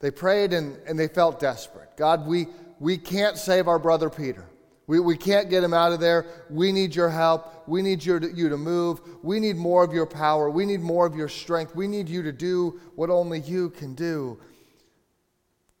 They 0.00 0.10
prayed 0.10 0.54
and, 0.54 0.78
and 0.86 0.98
they 0.98 1.08
felt 1.08 1.38
desperate. 1.38 1.90
God, 1.94 2.26
we, 2.26 2.46
we 2.80 2.96
can't 2.96 3.36
save 3.36 3.68
our 3.68 3.78
brother 3.78 4.08
Peter. 4.08 4.46
We, 4.86 4.98
we 4.98 5.14
can't 5.14 5.50
get 5.50 5.62
him 5.62 5.74
out 5.74 5.92
of 5.92 6.00
there. 6.00 6.24
We 6.48 6.72
need 6.72 6.94
your 6.94 7.10
help. 7.10 7.68
We 7.68 7.82
need 7.82 8.02
you 8.02 8.18
to, 8.18 8.32
you 8.32 8.48
to 8.48 8.56
move. 8.56 9.02
We 9.22 9.40
need 9.40 9.56
more 9.56 9.84
of 9.84 9.92
your 9.92 10.06
power. 10.06 10.48
We 10.48 10.64
need 10.64 10.80
more 10.80 11.04
of 11.04 11.14
your 11.14 11.28
strength. 11.28 11.76
We 11.76 11.86
need 11.86 12.08
you 12.08 12.22
to 12.22 12.32
do 12.32 12.80
what 12.94 13.10
only 13.10 13.40
you 13.40 13.68
can 13.68 13.94
do. 13.94 14.40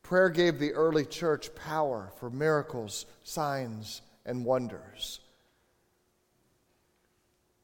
Prayer 0.02 0.28
gave 0.28 0.58
the 0.58 0.74
early 0.74 1.06
church 1.06 1.54
power 1.54 2.12
for 2.20 2.28
miracles, 2.28 3.06
signs, 3.22 4.02
and 4.26 4.44
wonders. 4.44 5.20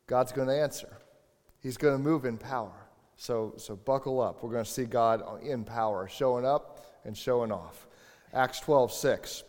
God's 0.07 0.33
going 0.33 0.49
to 0.49 0.57
answer. 0.57 0.99
He's 1.61 1.77
going 1.77 1.97
to 1.97 2.03
move 2.03 2.25
in 2.25 2.39
power. 2.39 2.89
So, 3.17 3.55
so 3.57 3.77
buckle 3.77 4.21
up. 4.21 4.43
We're 4.43 4.51
going 4.51 4.65
to 4.65 4.71
see 4.71 4.85
God 4.85 5.23
in 5.43 5.65
power, 5.65 6.09
showing 6.09 6.45
up 6.45 6.85
and 7.05 7.17
showing 7.17 7.53
off. 7.53 7.87
Acts 8.33 8.61
12, 8.61 8.93
6. 8.93 9.45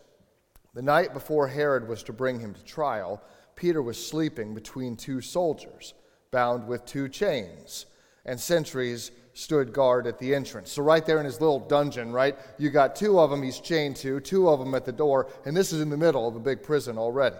The 0.74 0.82
night 0.82 1.12
before 1.12 1.48
Herod 1.48 1.88
was 1.88 2.02
to 2.04 2.12
bring 2.12 2.40
him 2.40 2.54
to 2.54 2.64
trial, 2.64 3.22
Peter 3.56 3.82
was 3.82 4.04
sleeping 4.04 4.54
between 4.54 4.96
two 4.96 5.20
soldiers, 5.20 5.94
bound 6.30 6.66
with 6.66 6.84
two 6.84 7.08
chains, 7.08 7.86
and 8.24 8.38
sentries 8.38 9.12
stood 9.34 9.72
guard 9.72 10.06
at 10.06 10.18
the 10.18 10.34
entrance. 10.34 10.72
So, 10.72 10.82
right 10.82 11.04
there 11.04 11.18
in 11.18 11.24
his 11.24 11.40
little 11.40 11.60
dungeon, 11.60 12.12
right, 12.12 12.36
you 12.58 12.70
got 12.70 12.96
two 12.96 13.18
of 13.18 13.30
them 13.30 13.42
he's 13.42 13.60
chained 13.60 13.96
to, 13.96 14.20
two 14.20 14.48
of 14.48 14.58
them 14.58 14.74
at 14.74 14.84
the 14.84 14.92
door, 14.92 15.28
and 15.44 15.56
this 15.56 15.72
is 15.72 15.80
in 15.80 15.90
the 15.90 15.96
middle 15.96 16.26
of 16.26 16.36
a 16.36 16.40
big 16.40 16.62
prison 16.62 16.98
already. 16.98 17.36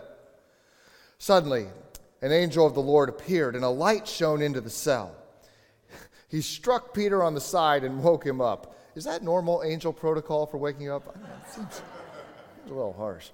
Suddenly, 1.19 1.67
an 2.25 2.33
angel 2.33 2.67
of 2.67 2.73
the 2.73 2.81
Lord 2.81 3.11
appeared, 3.11 3.55
and 3.55 3.63
a 3.63 3.69
light 3.69 4.09
shone 4.09 4.41
into 4.41 4.61
the 4.63 4.71
cell. 4.71 5.15
He 6.31 6.41
struck 6.41 6.95
Peter 6.95 7.23
on 7.23 7.35
the 7.35 7.41
side 7.41 7.85
and 7.85 8.03
woke 8.03 8.25
him 8.25 8.41
up. 8.41 8.75
Is 8.97 9.05
that 9.05 9.23
normal 9.23 9.63
angel 9.63 9.93
protocol 9.93 10.47
for 10.47 10.57
waking 10.57 10.91
up? 10.91 11.15
a 12.67 12.69
little 12.69 12.95
harsh. 12.95 13.29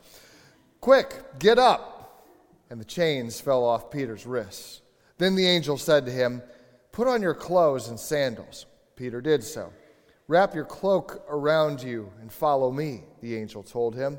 Quick, 0.81 1.39
get 1.39 1.59
up. 1.59 2.27
And 2.69 2.81
the 2.81 2.85
chains 2.85 3.41
fell 3.41 3.65
off 3.65 3.91
Peter's 3.91 4.27
wrists. 4.27 4.83
Then 5.19 5.37
the 5.37 5.47
angel 5.47 5.79
said 5.79 6.05
to 6.07 6.13
him, 6.13 6.43
Put 6.93 7.07
on 7.07 7.23
your 7.23 7.35
clothes 7.35 7.89
and 7.89 7.99
sandals. 7.99 8.67
Peter 8.97 9.21
did 9.21 9.45
so. 9.45 9.73
Wrap 10.27 10.55
your 10.55 10.65
cloak 10.65 11.25
around 11.29 11.83
you 11.83 12.13
and 12.21 12.31
follow 12.31 12.71
me, 12.71 13.05
the 13.23 13.37
angel 13.37 13.63
told 13.63 13.95
him. 13.95 14.19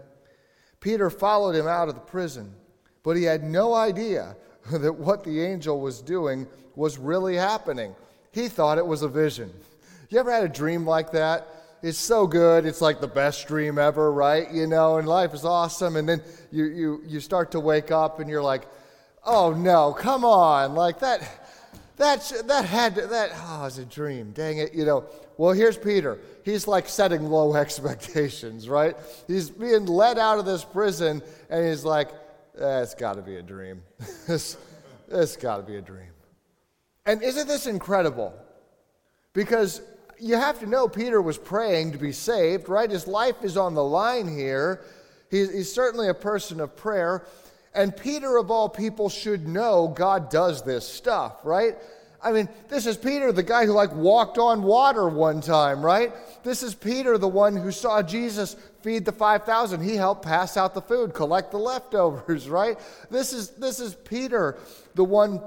Peter 0.80 1.10
followed 1.10 1.56
him 1.56 1.68
out 1.68 1.90
of 1.90 1.96
the 1.96 2.02
prison, 2.02 2.56
but 3.04 3.18
he 3.18 3.24
had 3.24 3.44
no 3.44 3.74
idea 3.76 4.36
that 4.72 4.94
what 4.94 5.24
the 5.24 5.42
angel 5.42 5.80
was 5.80 6.02
doing 6.02 6.48
was 6.76 6.98
really 6.98 7.36
happening. 7.36 7.96
He 8.32 8.48
thought 8.48 8.78
it 8.78 8.86
was 8.86 9.02
a 9.02 9.10
vision. 9.10 9.52
You 10.10 10.20
ever 10.20 10.32
had 10.32 10.44
a 10.44 10.50
dream 10.50 10.86
like 10.86 11.12
that? 11.12 11.48
it's 11.82 11.98
so 11.98 12.28
good. 12.28 12.66
It's 12.66 12.82
like 12.82 13.02
the 13.02 13.08
best 13.08 13.48
dream 13.48 13.78
ever, 13.78 14.12
right? 14.12 14.52
You 14.52 14.68
know, 14.68 14.98
and 14.98 15.08
life 15.08 15.34
is 15.34 15.46
awesome. 15.46 15.96
And 15.96 16.08
then 16.08 16.22
you, 16.52 16.66
you, 16.66 17.02
you 17.06 17.20
start 17.20 17.52
to 17.52 17.60
wake 17.60 17.92
up 17.92 18.20
and 18.20 18.30
you're 18.30 18.44
like, 18.44 18.68
oh 19.26 19.54
no, 19.54 19.94
come 19.94 20.24
on. 20.24 20.76
Like 20.76 21.00
that, 21.00 21.22
that, 21.98 22.32
that 22.46 22.66
had, 22.66 22.96
to, 22.96 23.08
that, 23.08 23.32
oh, 23.36 23.66
it's 23.66 23.80
a 23.80 23.86
dream. 23.86 24.32
Dang 24.32 24.60
it. 24.60 24.74
You 24.74 24.86
know, 24.86 25.06
well, 25.38 25.54
here's 25.54 25.78
Peter. 25.78 26.20
He's 26.46 26.68
like 26.68 26.88
setting 26.88 27.24
low 27.24 27.56
expectations, 27.56 28.70
right? 28.70 28.96
He's 29.28 29.50
being 29.50 29.86
let 29.88 30.20
out 30.20 30.38
of 30.38 30.46
this 30.46 30.64
prison 30.64 31.22
and 31.50 31.68
he's 31.68 31.84
like, 31.84 32.10
it's 32.56 32.96
got 32.96 33.16
to 33.16 33.22
be 33.22 33.38
a 33.38 33.42
dream. 33.42 33.82
this, 34.28 34.58
it's 35.10 35.36
got 35.36 35.58
to 35.58 35.64
be 35.64 35.76
a 35.76 35.82
dream. 35.82 36.12
And 37.06 37.22
isn't 37.22 37.48
this 37.48 37.68
incredible? 37.68 38.34
Because 39.34 39.82
you 40.20 40.36
have 40.36 40.60
to 40.60 40.66
know 40.66 40.88
Peter 40.88 41.22
was 41.22 41.38
praying 41.38 41.94
to 41.94 41.98
be 41.98 42.12
saved, 42.12 42.70
right? 42.70 42.90
His 42.90 43.08
life 43.08 43.44
is 43.44 43.58
on 43.58 43.74
the 43.74 43.84
line 43.84 44.28
here. 44.28 44.82
He's, 45.30 45.52
he's, 45.52 45.74
certainly 45.74 46.10
a 46.10 46.14
person 46.14 46.60
of 46.60 46.76
prayer. 46.76 47.26
And 47.74 47.96
Peter, 47.96 48.38
of 48.38 48.52
all 48.52 48.70
people, 48.70 49.10
should 49.10 49.48
know 49.48 49.88
God 49.88 50.30
does 50.30 50.64
this 50.64 50.88
stuff, 50.88 51.38
right? 51.44 51.76
I 52.24 52.32
mean, 52.32 52.50
this 52.70 52.86
is 52.86 52.98
Peter, 52.98 53.32
the 53.32 53.44
guy 53.44 53.66
who 53.66 53.74
like 53.74 53.94
walked 53.96 54.38
on 54.38 54.62
water 54.62 55.08
one 55.08 55.42
time, 55.42 55.84
right? 55.84 56.14
This 56.44 56.62
is 56.62 56.76
Peter, 56.76 57.18
the 57.18 57.28
one 57.28 57.56
who 57.56 57.72
saw 57.72 58.02
Jesus 58.02 58.56
feed 58.82 59.06
the 59.06 59.12
5,000. 59.12 59.82
He 59.82 59.96
helped 59.96 60.24
pass 60.24 60.56
out 60.56 60.74
the 60.74 60.82
food, 60.82 61.14
collect 61.14 61.52
the 61.52 61.58
leftovers, 61.58 62.48
right? 62.50 62.80
This 63.10 63.34
is, 63.34 63.50
this 63.52 63.80
is 63.80 63.96
Peter, 63.96 64.58
the 64.96 65.04
one 65.04 65.42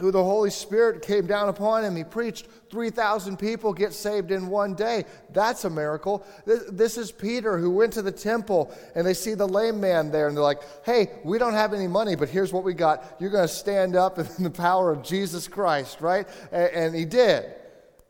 who 0.00 0.10
the 0.10 0.22
Holy 0.22 0.50
Spirit 0.50 1.02
came 1.02 1.26
down 1.26 1.48
upon 1.48 1.84
him. 1.84 1.94
He 1.94 2.04
preached, 2.04 2.46
3,000 2.70 3.38
people 3.38 3.72
get 3.72 3.92
saved 3.92 4.30
in 4.30 4.48
one 4.48 4.74
day. 4.74 5.04
That's 5.32 5.64
a 5.64 5.70
miracle. 5.70 6.24
This, 6.46 6.96
is 6.96 7.12
Peter 7.12 7.58
who 7.58 7.70
went 7.70 7.92
to 7.94 8.02
the 8.02 8.12
temple 8.12 8.74
and 8.94 9.06
they 9.06 9.14
see 9.14 9.34
the 9.34 9.46
lame 9.46 9.80
man 9.80 10.10
there 10.10 10.28
and 10.28 10.36
they're 10.36 10.44
like, 10.44 10.62
hey, 10.84 11.10
we 11.24 11.38
don't 11.38 11.54
have 11.54 11.74
any 11.74 11.86
money, 11.86 12.16
but 12.16 12.28
here's 12.28 12.52
what 12.52 12.64
we 12.64 12.74
got. 12.74 13.16
You're 13.20 13.30
going 13.30 13.46
to 13.46 13.54
stand 13.54 13.96
up 13.96 14.18
in 14.18 14.26
the 14.42 14.50
power 14.50 14.90
of 14.90 15.02
Jesus 15.02 15.48
Christ, 15.48 16.00
right? 16.00 16.28
And 16.52 16.94
he 16.94 17.04
did. 17.04 17.54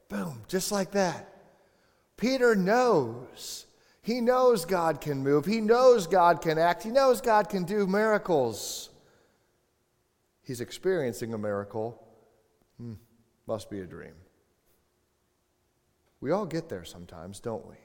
Boom, 0.09 0.43
just 0.49 0.73
like 0.73 0.93
that. 0.93 1.27
Peter 2.17 2.55
knows. 2.55 3.67
He 4.03 4.21
knows 4.21 4.65
God 4.65 5.01
can 5.01 5.23
move. 5.23 5.47
He 5.47 5.61
knows 5.61 6.07
God 6.07 6.43
can 6.43 6.59
act. 6.59 6.83
He 6.83 6.91
knows 6.91 7.21
God 7.21 7.49
can 7.49 7.65
do 7.65 7.87
miracles 7.87 8.90
he's 10.51 10.61
experiencing 10.61 11.33
a 11.33 11.39
miracle. 11.39 11.97
Hmm, 12.77 12.95
must 13.47 13.71
be 13.71 13.83
a 13.83 13.87
dream. 13.87 14.15
We 16.21 16.33
all 16.33 16.45
get 16.45 16.69
there 16.69 16.83
sometimes, 16.83 17.39
don't 17.39 17.65
we? 17.69 17.77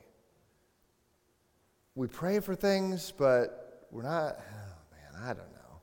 We 1.93 2.07
pray 2.07 2.39
for 2.39 2.55
things, 2.55 3.13
but 3.15 3.88
we're 3.91 4.01
not, 4.01 4.39
oh 4.39 5.13
man, 5.13 5.22
I 5.22 5.27
don't 5.27 5.51
know. 5.51 5.79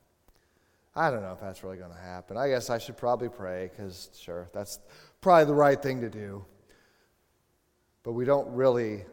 I 0.96 1.08
don't 1.12 1.22
know 1.22 1.30
if 1.30 1.40
that's 1.40 1.62
really 1.62 1.76
going 1.76 1.92
to 1.92 2.00
happen. 2.00 2.36
I 2.36 2.48
guess 2.48 2.68
I 2.68 2.78
should 2.78 2.96
probably 2.96 3.28
pray 3.28 3.70
because, 3.70 4.10
sure, 4.20 4.48
that's 4.52 4.80
probably 5.20 5.44
the 5.44 5.54
right 5.54 5.80
thing 5.80 6.00
to 6.00 6.10
do. 6.10 6.44
But 8.02 8.14
we 8.14 8.24
don't 8.24 8.52
really 8.52 9.04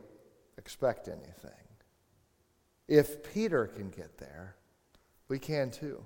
expect 0.57 1.07
anything. 1.07 1.51
If 2.87 3.31
Peter 3.31 3.67
can 3.67 3.91
get 3.91 4.17
there, 4.17 4.55
we 5.27 5.37
can 5.37 5.69
too. 5.69 6.03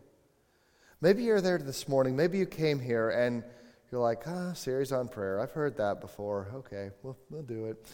Maybe 1.03 1.24
you're 1.24 1.41
there 1.41 1.57
this 1.57 1.89
morning. 1.89 2.15
Maybe 2.15 2.38
you 2.38 2.45
came 2.45 2.79
here 2.79 3.10
and 3.10 3.43
you're 3.91 4.00
like, 4.00 4.22
ah, 4.25 4.53
series 4.53 4.93
on 4.93 5.10
prayer. 5.10 5.41
I've 5.41 5.51
heard 5.51 5.75
that 5.75 6.00
before. 6.00 6.50
Okay, 6.55 6.91
we'll, 7.01 7.17
we'll 7.29 7.43
do 7.43 7.65
it. 7.65 7.86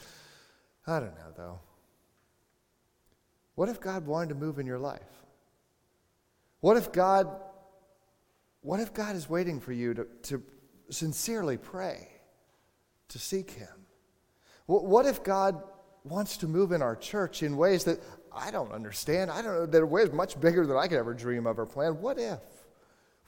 I 0.86 1.00
don't 1.00 1.16
know, 1.16 1.34
though. 1.36 1.60
What 3.56 3.68
if 3.68 3.82
God 3.82 4.06
wanted 4.06 4.30
to 4.30 4.36
move 4.36 4.60
in 4.60 4.68
your 4.68 4.78
life? 4.78 5.02
What 6.60 6.78
if 6.78 6.92
God 6.92 7.28
what 8.62 8.80
if 8.80 8.94
God 8.94 9.16
is 9.16 9.28
waiting 9.28 9.60
for 9.60 9.72
you 9.72 9.96
to, 9.96 10.08
to 10.24 10.44
sincerely 10.92 11.58
pray, 11.58 12.10
to 13.08 13.18
seek 13.18 13.50
Him? 13.50 13.88
What 14.68 15.08
if 15.08 15.24
God 15.24 15.64
wants 16.04 16.38
to 16.38 16.48
move 16.48 16.74
in 16.74 16.84
our 16.84 16.96
church 16.96 17.42
in 17.42 17.58
ways 17.58 17.86
that 17.86 18.00
I 18.32 18.52
don't 18.52 18.72
understand? 18.72 19.32
I 19.32 19.42
don't 19.42 19.54
know, 19.54 19.66
that 19.66 19.82
are 19.82 19.88
ways 19.88 20.12
much 20.12 20.40
bigger 20.40 20.68
than 20.68 20.78
I 20.78 20.88
could 20.88 21.00
ever 21.00 21.16
dream 21.16 21.48
of 21.48 21.58
or 21.58 21.66
plan. 21.66 22.00
What 22.02 22.20
if? 22.20 22.40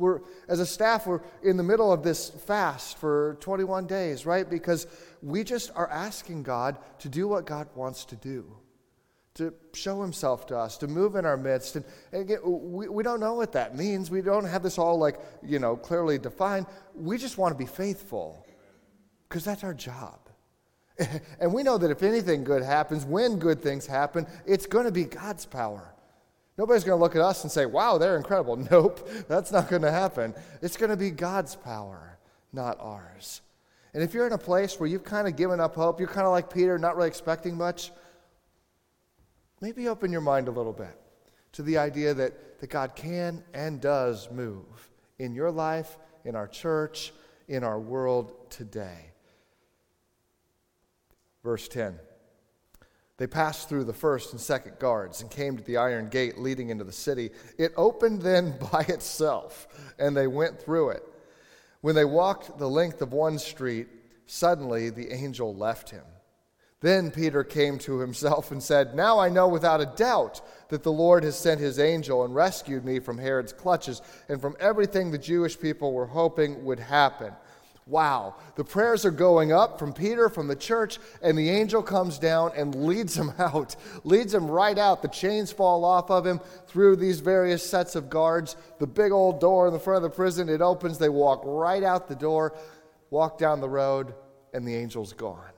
We're, 0.02 0.22
as 0.48 0.60
a 0.60 0.66
staff, 0.66 1.08
we're 1.08 1.22
in 1.44 1.56
the 1.56 1.64
middle 1.64 1.94
of 1.94 2.04
this 2.04 2.30
fast 2.30 2.98
for 2.98 3.38
21 3.40 3.88
days, 3.88 4.26
right? 4.26 4.50
Because 4.50 4.88
we 5.22 5.44
just 5.44 5.72
are 5.76 5.90
asking 5.90 6.44
God 6.44 6.78
to 7.00 7.10
do 7.10 7.28
what 7.28 7.46
God 7.46 7.70
wants 7.76 8.04
to 8.06 8.16
do 8.16 8.58
to 9.34 9.54
show 9.74 10.02
himself 10.02 10.46
to 10.48 10.58
us, 10.58 10.78
to 10.78 10.88
move 10.88 11.16
in 11.16 11.26
our 11.26 11.38
midst. 11.38 11.78
And, 11.78 11.86
and 12.12 12.22
again, 12.22 12.40
we, 12.44 12.90
we 12.90 13.04
don't 13.04 13.20
know 13.20 13.36
what 13.36 13.54
that 13.54 13.78
means. 13.78 14.12
We 14.12 14.22
don't 14.22 14.44
have 14.44 14.62
this 14.62 14.78
all 14.78 14.98
like, 14.98 15.20
you 15.42 15.60
know, 15.60 15.78
clearly 15.78 16.18
defined. 16.18 16.66
We 16.94 17.18
just 17.18 17.38
want 17.38 17.54
to 17.54 17.58
be 17.58 17.66
faithful 17.66 18.46
because 19.30 19.46
that's 19.46 19.64
our 19.64 19.74
job. 19.74 20.20
and 21.40 21.54
we 21.54 21.64
know 21.64 21.78
that 21.78 21.92
if 21.92 22.04
anything 22.04 22.44
good 22.44 22.62
happens, 22.62 23.06
when 23.06 23.40
good 23.40 23.62
things 23.62 23.88
happen, 23.88 24.28
it's 24.46 24.66
going 24.66 24.86
to 24.86 24.92
be 24.92 25.06
God's 25.06 25.46
power. 25.46 25.94
Nobody's 26.58 26.84
going 26.84 26.98
to 26.98 27.02
look 27.02 27.16
at 27.16 27.22
us 27.22 27.44
and 27.44 27.52
say, 27.52 27.66
wow, 27.66 27.98
they're 27.98 28.18
incredible. 28.18 28.56
Nope, 28.72 29.08
that's 29.28 29.52
not 29.52 29.70
going 29.70 29.82
to 29.82 29.92
happen. 29.92 30.34
It's 30.62 30.78
going 30.78 30.90
to 30.90 30.98
be 30.98 31.12
God's 31.12 31.56
power, 31.56 32.18
not 32.52 32.78
ours. 32.80 33.42
And 33.94 34.04
if 34.04 34.14
you're 34.14 34.28
in 34.28 34.34
a 34.34 34.38
place 34.38 34.80
where 34.80 34.88
you've 34.88 35.04
kind 35.04 35.28
of 35.28 35.36
given 35.36 35.60
up 35.60 35.76
hope, 35.76 36.00
you're 36.00 36.08
kind 36.08 36.26
of 36.26 36.32
like 36.32 36.54
Peter, 36.54 36.78
not 36.78 36.96
really 36.96 37.10
expecting 37.10 37.58
much, 37.58 37.92
maybe 39.60 39.88
open 39.88 40.12
your 40.12 40.22
mind 40.22 40.48
a 40.48 40.52
little 40.52 40.74
bit 40.74 40.98
to 41.54 41.64
the 41.64 41.78
idea 41.78 42.14
that, 42.14 42.60
that 42.60 42.70
God 42.70 42.96
can 42.96 43.44
and 43.54 43.82
does 43.82 44.30
move 44.32 44.90
in 45.20 45.34
your 45.34 45.52
life, 45.52 45.98
in 46.24 46.36
our 46.36 46.48
church, 46.48 47.12
in 47.48 47.64
our 47.64 47.80
world 47.80 48.50
today. 48.50 49.12
Verse 51.44 51.68
10. 51.68 52.00
They 53.22 53.28
passed 53.28 53.70
through 53.70 53.84
the 53.84 53.94
first 53.94 54.32
and 54.32 54.42
second 54.42 54.80
guards 54.80 55.22
and 55.22 55.30
came 55.30 55.56
to 55.56 55.64
the 55.64 55.78
iron 55.78 56.10
gate 56.10 56.40
leading 56.40 56.72
into 56.72 56.84
the 56.84 56.92
city. 56.92 57.30
It 57.60 57.72
opened 57.78 58.24
then 58.24 58.56
by 58.72 58.82
itself, 58.88 59.68
and 60.00 60.18
they 60.18 60.26
went 60.26 60.60
through 60.60 60.90
it. 60.90 61.04
When 61.82 61.94
they 61.94 62.04
walked 62.04 62.58
the 62.58 62.68
length 62.68 63.00
of 63.00 63.14
one 63.14 63.38
street, 63.38 63.90
suddenly 64.26 64.90
the 64.90 65.14
angel 65.14 65.56
left 65.56 65.92
him 65.92 66.02
then 66.82 67.12
Peter 67.12 67.44
came 67.44 67.78
to 67.78 68.00
himself 68.00 68.52
and 68.52 68.62
said, 68.62 68.96
Now 68.96 69.20
I 69.20 69.30
know 69.30 69.48
without 69.48 69.82
a 69.82 69.86
doubt 69.86 70.42
that 70.70 70.82
the 70.82 70.92
Lord 70.92 71.24
has 71.24 71.38
sent 71.38 71.62
his 71.62 71.78
angel 71.78 72.26
and 72.26 72.34
rescued 72.34 72.84
me 72.84 73.00
from 73.00 73.20
Herod's 73.20 73.54
clutches 73.54 74.02
and 74.28 74.42
from 74.42 74.58
everything 74.60 75.12
the 75.12 75.18
Jewish 75.20 75.60
people 75.60 75.94
were 75.94 76.08
hoping 76.08 76.66
would 76.66 76.80
happen. 76.80 77.34
Wow. 77.88 78.36
The 78.56 78.64
prayers 78.64 79.06
are 79.06 79.12
going 79.12 79.52
up 79.52 79.80
from 79.80 79.92
Peter, 79.92 80.30
from 80.30 80.48
the 80.48 80.56
church, 80.56 81.00
and 81.22 81.38
the 81.38 81.50
angel 81.50 81.82
comes 81.82 82.20
down 82.20 82.52
and 82.56 82.76
leads 82.76 83.18
him 83.18 83.34
out, 83.40 83.76
leads 84.04 84.34
him 84.34 84.50
right 84.50 84.78
out. 84.78 85.02
The 85.02 85.08
chains 85.08 85.52
fall 85.52 85.84
off 85.84 86.12
of 86.12 86.26
him 86.26 86.40
through 86.68 86.98
these 86.98 87.20
various 87.20 87.68
sets 87.68 87.96
of 87.96 88.10
guards. 88.10 88.56
The 88.80 88.88
big 88.88 89.12
old 89.12 89.42
door 89.42 89.68
in 89.68 89.74
the 89.74 89.80
front 89.80 89.98
of 89.98 90.12
the 90.12 90.16
prison, 90.16 90.48
it 90.50 90.62
opens. 90.62 90.98
They 90.98 91.10
walk 91.10 91.42
right 91.44 91.84
out 91.84 92.08
the 92.08 92.16
door, 92.16 92.56
walk 93.10 93.38
down 93.38 93.62
the 93.62 93.70
road, 93.70 94.14
and 94.54 94.68
the 94.68 94.76
angel's 94.76 95.14
gone. 95.14 95.52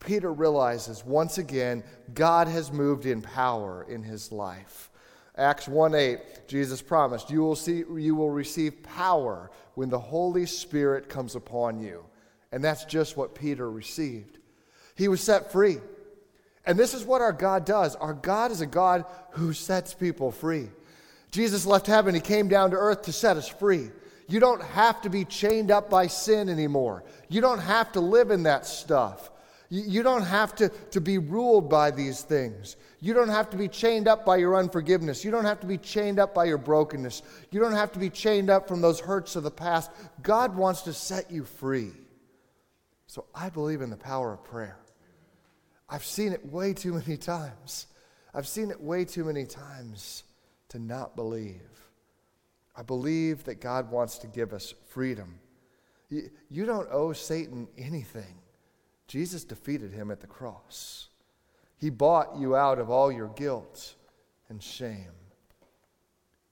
Peter 0.00 0.32
realizes 0.32 1.04
once 1.04 1.38
again 1.38 1.84
God 2.12 2.48
has 2.48 2.72
moved 2.72 3.06
in 3.06 3.22
power 3.22 3.86
in 3.88 4.02
his 4.02 4.32
life. 4.32 4.90
Acts 5.36 5.66
1 5.66 5.94
8, 5.94 6.46
Jesus 6.46 6.82
promised, 6.82 7.30
you 7.30 7.40
will, 7.40 7.56
see, 7.56 7.84
you 7.96 8.14
will 8.14 8.30
receive 8.30 8.82
power 8.82 9.50
when 9.74 9.88
the 9.88 9.98
Holy 9.98 10.44
Spirit 10.46 11.08
comes 11.08 11.34
upon 11.34 11.80
you. 11.80 12.04
And 12.50 12.62
that's 12.62 12.84
just 12.84 13.16
what 13.16 13.34
Peter 13.34 13.70
received. 13.70 14.38
He 14.94 15.08
was 15.08 15.22
set 15.22 15.50
free. 15.50 15.78
And 16.66 16.78
this 16.78 16.94
is 16.94 17.04
what 17.04 17.22
our 17.22 17.32
God 17.32 17.64
does. 17.64 17.96
Our 17.96 18.12
God 18.12 18.50
is 18.50 18.60
a 18.60 18.66
God 18.66 19.04
who 19.30 19.52
sets 19.52 19.94
people 19.94 20.30
free. 20.30 20.68
Jesus 21.30 21.64
left 21.64 21.86
heaven, 21.86 22.14
he 22.14 22.20
came 22.20 22.46
down 22.46 22.70
to 22.70 22.76
earth 22.76 23.02
to 23.02 23.12
set 23.12 23.38
us 23.38 23.48
free. 23.48 23.90
You 24.28 24.38
don't 24.38 24.62
have 24.62 25.00
to 25.02 25.10
be 25.10 25.24
chained 25.24 25.70
up 25.70 25.88
by 25.88 26.06
sin 26.06 26.50
anymore. 26.50 27.04
You 27.28 27.40
don't 27.40 27.58
have 27.58 27.92
to 27.92 28.00
live 28.00 28.30
in 28.30 28.44
that 28.44 28.66
stuff. 28.66 29.30
You 29.74 30.02
don't 30.02 30.24
have 30.24 30.54
to, 30.56 30.68
to 30.68 31.00
be 31.00 31.16
ruled 31.16 31.70
by 31.70 31.90
these 31.90 32.20
things. 32.20 32.76
You 33.00 33.14
don't 33.14 33.30
have 33.30 33.48
to 33.48 33.56
be 33.56 33.68
chained 33.68 34.06
up 34.06 34.22
by 34.22 34.36
your 34.36 34.54
unforgiveness. 34.54 35.24
You 35.24 35.30
don't 35.30 35.46
have 35.46 35.60
to 35.60 35.66
be 35.66 35.78
chained 35.78 36.18
up 36.18 36.34
by 36.34 36.44
your 36.44 36.58
brokenness. 36.58 37.22
You 37.50 37.58
don't 37.58 37.72
have 37.72 37.90
to 37.92 37.98
be 37.98 38.10
chained 38.10 38.50
up 38.50 38.68
from 38.68 38.82
those 38.82 39.00
hurts 39.00 39.34
of 39.34 39.44
the 39.44 39.50
past. 39.50 39.90
God 40.20 40.54
wants 40.54 40.82
to 40.82 40.92
set 40.92 41.30
you 41.30 41.44
free. 41.44 41.92
So 43.06 43.24
I 43.34 43.48
believe 43.48 43.80
in 43.80 43.88
the 43.88 43.96
power 43.96 44.34
of 44.34 44.44
prayer. 44.44 44.76
I've 45.88 46.04
seen 46.04 46.34
it 46.34 46.44
way 46.44 46.74
too 46.74 46.92
many 46.92 47.16
times. 47.16 47.86
I've 48.34 48.46
seen 48.46 48.70
it 48.70 48.78
way 48.78 49.06
too 49.06 49.24
many 49.24 49.46
times 49.46 50.24
to 50.68 50.78
not 50.78 51.16
believe. 51.16 51.62
I 52.76 52.82
believe 52.82 53.44
that 53.44 53.62
God 53.62 53.90
wants 53.90 54.18
to 54.18 54.26
give 54.26 54.52
us 54.52 54.74
freedom. 54.88 55.38
You 56.10 56.66
don't 56.66 56.88
owe 56.92 57.14
Satan 57.14 57.68
anything. 57.78 58.41
Jesus 59.12 59.44
defeated 59.44 59.92
him 59.92 60.10
at 60.10 60.22
the 60.22 60.26
cross. 60.26 61.10
He 61.76 61.90
bought 61.90 62.34
you 62.38 62.56
out 62.56 62.78
of 62.78 62.88
all 62.88 63.12
your 63.12 63.28
guilt 63.28 63.94
and 64.48 64.62
shame. 64.62 65.12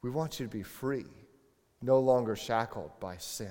We 0.03 0.11
want 0.11 0.38
you 0.38 0.44
to 0.44 0.53
be 0.53 0.62
free, 0.62 1.07
no 1.81 2.01
longer 2.01 2.37
shackled 2.37 2.90
by 3.01 3.16
sin. 3.16 3.49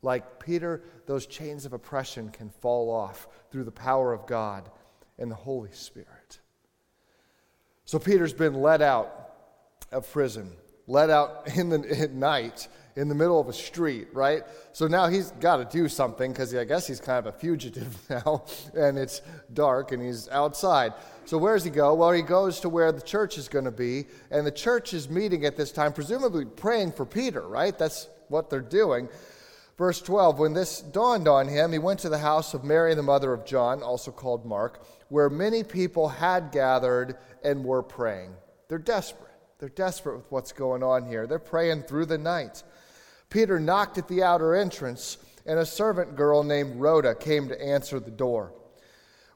Like 0.00 0.42
Peter, 0.42 0.84
those 1.04 1.26
chains 1.26 1.66
of 1.66 1.74
oppression 1.74 2.30
can 2.30 2.48
fall 2.48 2.90
off 2.90 3.28
through 3.50 3.64
the 3.64 3.70
power 3.70 4.14
of 4.14 4.26
God 4.26 4.70
and 5.18 5.30
the 5.30 5.34
Holy 5.34 5.72
Spirit. 5.72 6.38
So 7.84 7.98
Peter's 7.98 8.32
been 8.32 8.62
let 8.62 8.80
out 8.80 9.34
of 9.92 10.10
prison, 10.10 10.50
let 10.86 11.10
out 11.10 11.48
in 11.56 11.68
the 11.68 12.00
at 12.00 12.12
night 12.12 12.68
in 12.96 13.08
the 13.08 13.14
middle 13.14 13.38
of 13.38 13.48
a 13.48 13.52
street, 13.52 14.08
right? 14.14 14.42
So 14.72 14.86
now 14.88 15.06
he's 15.06 15.30
got 15.32 15.58
to 15.58 15.64
do 15.64 15.86
something 15.86 16.32
because 16.32 16.54
I 16.54 16.64
guess 16.64 16.86
he's 16.86 17.00
kind 17.00 17.18
of 17.18 17.34
a 17.34 17.38
fugitive 17.38 17.94
now, 18.10 18.44
and 18.74 18.98
it's 18.98 19.20
dark 19.52 19.92
and 19.92 20.02
he's 20.02 20.28
outside. 20.30 20.94
So 21.26 21.36
where 21.36 21.54
does 21.54 21.64
he 21.64 21.70
go? 21.70 21.94
Well, 21.94 22.12
he 22.12 22.22
goes 22.22 22.60
to 22.60 22.68
where 22.70 22.90
the 22.92 23.02
church 23.02 23.36
is 23.36 23.48
going 23.48 23.66
to 23.66 23.70
be, 23.70 24.06
and 24.30 24.46
the 24.46 24.50
church 24.50 24.94
is 24.94 25.10
meeting 25.10 25.44
at 25.44 25.56
this 25.56 25.72
time, 25.72 25.92
presumably 25.92 26.46
praying 26.46 26.92
for 26.92 27.04
Peter, 27.04 27.42
right? 27.42 27.76
That's 27.76 28.08
what 28.28 28.48
they're 28.48 28.60
doing. 28.60 29.08
Verse 29.76 30.00
12 30.00 30.38
When 30.38 30.54
this 30.54 30.80
dawned 30.80 31.28
on 31.28 31.48
him, 31.48 31.72
he 31.72 31.78
went 31.78 32.00
to 32.00 32.08
the 32.08 32.18
house 32.18 32.54
of 32.54 32.64
Mary, 32.64 32.94
the 32.94 33.02
mother 33.02 33.34
of 33.34 33.44
John, 33.44 33.82
also 33.82 34.10
called 34.10 34.46
Mark, 34.46 34.82
where 35.10 35.28
many 35.28 35.62
people 35.62 36.08
had 36.08 36.50
gathered 36.50 37.16
and 37.44 37.62
were 37.62 37.82
praying. 37.82 38.32
They're 38.68 38.78
desperate. 38.78 39.25
They're 39.58 39.68
desperate 39.70 40.16
with 40.16 40.30
what's 40.30 40.52
going 40.52 40.82
on 40.82 41.06
here. 41.06 41.26
They're 41.26 41.38
praying 41.38 41.82
through 41.82 42.06
the 42.06 42.18
night. 42.18 42.62
Peter 43.30 43.58
knocked 43.58 43.98
at 43.98 44.08
the 44.08 44.22
outer 44.22 44.54
entrance, 44.54 45.18
and 45.46 45.58
a 45.58 45.66
servant 45.66 46.16
girl 46.16 46.42
named 46.42 46.80
Rhoda 46.80 47.14
came 47.14 47.48
to 47.48 47.62
answer 47.62 47.98
the 47.98 48.10
door. 48.10 48.52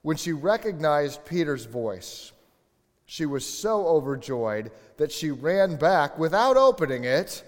When 0.02 0.16
she 0.16 0.32
recognized 0.32 1.24
Peter's 1.24 1.64
voice, 1.64 2.32
she 3.06 3.26
was 3.26 3.46
so 3.46 3.86
overjoyed 3.86 4.70
that 4.98 5.10
she 5.10 5.30
ran 5.30 5.76
back 5.76 6.18
without 6.18 6.56
opening 6.56 7.04
it 7.04 7.42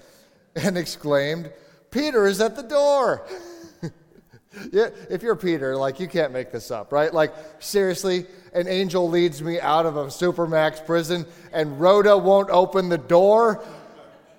and 0.57 0.77
exclaimed, 0.77 1.53
Peter 1.91 2.27
is 2.27 2.41
at 2.41 2.57
the 2.57 2.63
door. 2.63 3.27
Yeah, 4.71 4.89
if 5.11 5.23
you're 5.23 5.37
Peter, 5.37 5.77
like 5.77 6.01
you 6.01 6.09
can't 6.09 6.33
make 6.33 6.53
this 6.53 6.71
up, 6.71 6.93
right? 6.93 7.13
Like, 7.13 7.35
seriously, 7.59 8.27
an 8.53 8.69
angel 8.69 9.09
leads 9.09 9.43
me 9.43 9.61
out 9.61 9.87
of 9.87 9.97
a 9.97 10.07
Supermax 10.07 10.85
prison 10.85 11.27
and 11.53 11.81
Rhoda 11.81 12.17
won't 12.17 12.51
open 12.51 12.89
the 12.89 12.99
door? 12.99 13.65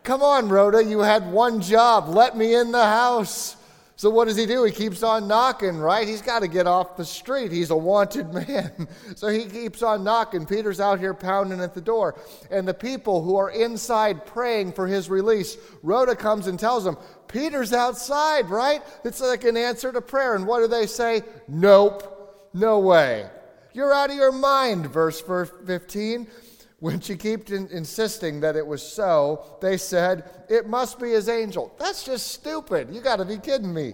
Come 0.03 0.21
on, 0.21 0.49
Rhoda, 0.49 0.83
you 0.83 0.99
had 0.99 1.31
one 1.31 1.61
job. 1.61 2.09
Let 2.09 2.37
me 2.37 2.53
in 2.53 2.71
the 2.71 2.83
house. 2.83 3.55
So 3.95 4.09
what 4.09 4.27
does 4.27 4.37
he 4.37 4.45
do? 4.47 4.63
He 4.63 4.71
keeps 4.71 5.03
on 5.03 5.27
knocking, 5.27 5.77
right? 5.77 6.07
He's 6.07 6.21
got 6.21 6.39
to 6.39 6.47
get 6.47 6.65
off 6.65 6.97
the 6.97 7.05
street. 7.05 7.51
He's 7.51 7.69
a 7.69 7.75
wanted 7.75 8.33
man. 8.33 8.87
so 9.15 9.27
he 9.27 9.45
keeps 9.45 9.83
on 9.83 10.03
knocking. 10.03 10.45
Peter's 10.45 10.79
out 10.79 10.99
here 10.99 11.13
pounding 11.13 11.61
at 11.61 11.73
the 11.75 11.81
door. 11.81 12.19
And 12.49 12.67
the 12.67 12.73
people 12.73 13.23
who 13.23 13.35
are 13.35 13.51
inside 13.51 14.25
praying 14.25 14.73
for 14.73 14.87
his 14.87 15.09
release, 15.09 15.57
Rhoda 15.83 16.15
comes 16.15 16.47
and 16.47 16.59
tells 16.59 16.83
them, 16.83 16.97
Peter's 17.27 17.71
outside, 17.71 18.49
right? 18.49 18.81
It's 19.03 19.21
like 19.21 19.43
an 19.43 19.57
answer 19.57 19.91
to 19.91 20.01
prayer. 20.01 20.35
And 20.35 20.47
what 20.47 20.59
do 20.59 20.67
they 20.67 20.87
say? 20.87 21.21
Nope, 21.47 22.49
no 22.53 22.79
way. 22.79 23.29
You're 23.73 23.93
out 23.93 24.09
of 24.09 24.15
your 24.15 24.31
mind, 24.31 24.87
verse 24.87 25.21
15. 25.21 26.27
When 26.83 26.99
she 26.99 27.15
kept 27.15 27.49
in, 27.49 27.69
insisting 27.71 28.41
that 28.41 28.57
it 28.57 28.67
was 28.67 28.83
so, 28.83 29.55
they 29.61 29.77
said, 29.77 30.29
It 30.49 30.67
must 30.67 30.99
be 30.99 31.11
his 31.11 31.29
angel. 31.29 31.73
That's 31.79 32.03
just 32.03 32.27
stupid. 32.27 32.93
You 32.93 32.99
got 32.99 33.19
to 33.19 33.25
be 33.25 33.37
kidding 33.37 33.73
me. 33.73 33.93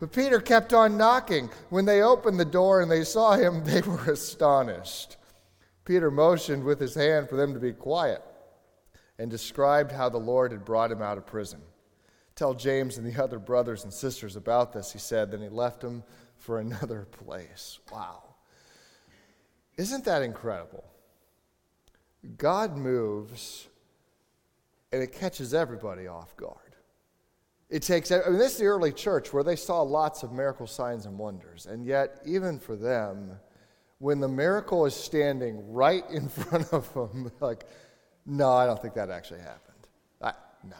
But 0.00 0.12
Peter 0.12 0.38
kept 0.38 0.74
on 0.74 0.98
knocking. 0.98 1.48
When 1.70 1.86
they 1.86 2.02
opened 2.02 2.38
the 2.38 2.44
door 2.44 2.82
and 2.82 2.90
they 2.90 3.04
saw 3.04 3.38
him, 3.38 3.64
they 3.64 3.80
were 3.80 4.10
astonished. 4.10 5.16
Peter 5.86 6.10
motioned 6.10 6.62
with 6.62 6.78
his 6.78 6.94
hand 6.94 7.30
for 7.30 7.36
them 7.36 7.54
to 7.54 7.58
be 7.58 7.72
quiet 7.72 8.20
and 9.18 9.30
described 9.30 9.90
how 9.90 10.10
the 10.10 10.18
Lord 10.18 10.52
had 10.52 10.62
brought 10.62 10.92
him 10.92 11.00
out 11.00 11.16
of 11.16 11.24
prison. 11.24 11.62
Tell 12.34 12.52
James 12.52 12.98
and 12.98 13.06
the 13.06 13.22
other 13.24 13.38
brothers 13.38 13.84
and 13.84 13.92
sisters 13.94 14.36
about 14.36 14.74
this, 14.74 14.92
he 14.92 14.98
said. 14.98 15.30
Then 15.30 15.40
he 15.40 15.48
left 15.48 15.80
them 15.80 16.04
for 16.36 16.60
another 16.60 17.08
place. 17.24 17.78
Wow. 17.90 18.24
Isn't 19.78 20.04
that 20.04 20.20
incredible? 20.20 20.84
God 22.36 22.76
moves 22.76 23.68
and 24.92 25.02
it 25.02 25.12
catches 25.12 25.54
everybody 25.54 26.06
off 26.06 26.36
guard. 26.36 26.58
It 27.68 27.82
takes, 27.82 28.12
I 28.12 28.18
mean, 28.28 28.38
this 28.38 28.52
is 28.52 28.58
the 28.58 28.66
early 28.66 28.92
church 28.92 29.32
where 29.32 29.42
they 29.42 29.56
saw 29.56 29.82
lots 29.82 30.22
of 30.22 30.32
miracle 30.32 30.66
signs 30.66 31.06
and 31.06 31.18
wonders. 31.18 31.66
And 31.66 31.84
yet, 31.84 32.20
even 32.24 32.60
for 32.60 32.76
them, 32.76 33.32
when 33.98 34.20
the 34.20 34.28
miracle 34.28 34.86
is 34.86 34.94
standing 34.94 35.72
right 35.72 36.04
in 36.10 36.28
front 36.28 36.72
of 36.72 36.92
them, 36.94 37.32
like, 37.40 37.64
no, 38.24 38.52
I 38.52 38.66
don't 38.66 38.80
think 38.80 38.94
that 38.94 39.10
actually 39.10 39.40
happened. 39.40 39.88
I, 40.22 40.32
no. 40.64 40.76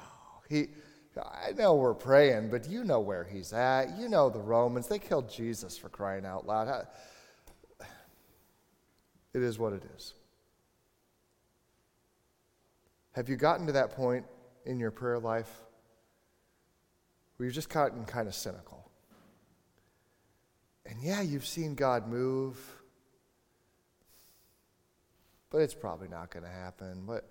He, 0.49 0.69
I 1.17 1.53
know 1.53 1.75
we're 1.75 1.95
praying, 1.95 2.51
but 2.51 2.69
you 2.69 2.85
know 2.85 3.01
where 3.01 3.25
he's 3.25 3.53
at. 3.53 3.99
You 3.99 4.09
know 4.09 4.29
the 4.29 4.41
Romans. 4.41 4.87
They 4.87 4.99
killed 4.99 5.31
Jesus 5.31 5.77
for 5.77 5.89
crying 5.89 6.27
out 6.27 6.47
loud. 6.47 6.87
It 9.33 9.43
is 9.43 9.59
what 9.59 9.73
it 9.73 9.83
is. 9.97 10.15
Have 13.17 13.31
you 13.31 13.37
gotten 13.37 13.65
to 13.67 13.73
that 13.73 13.93
point 13.93 14.27
in 14.67 14.79
your 14.79 14.91
prayer 14.91 15.19
life 15.19 15.51
where 17.37 17.47
you've 17.47 17.55
just 17.55 17.71
gotten 17.71 18.05
kind 18.05 18.29
of 18.29 18.35
cynical? 18.35 18.91
And 20.85 21.01
yeah, 21.01 21.23
you've 21.23 21.47
seen 21.47 21.75
God 21.75 22.09
move, 22.09 22.59
but 25.49 25.63
it's 25.63 25.73
probably 25.73 26.09
not 26.09 26.29
going 26.29 26.43
to 26.43 26.51
happen. 26.51 27.05
But 27.07 27.27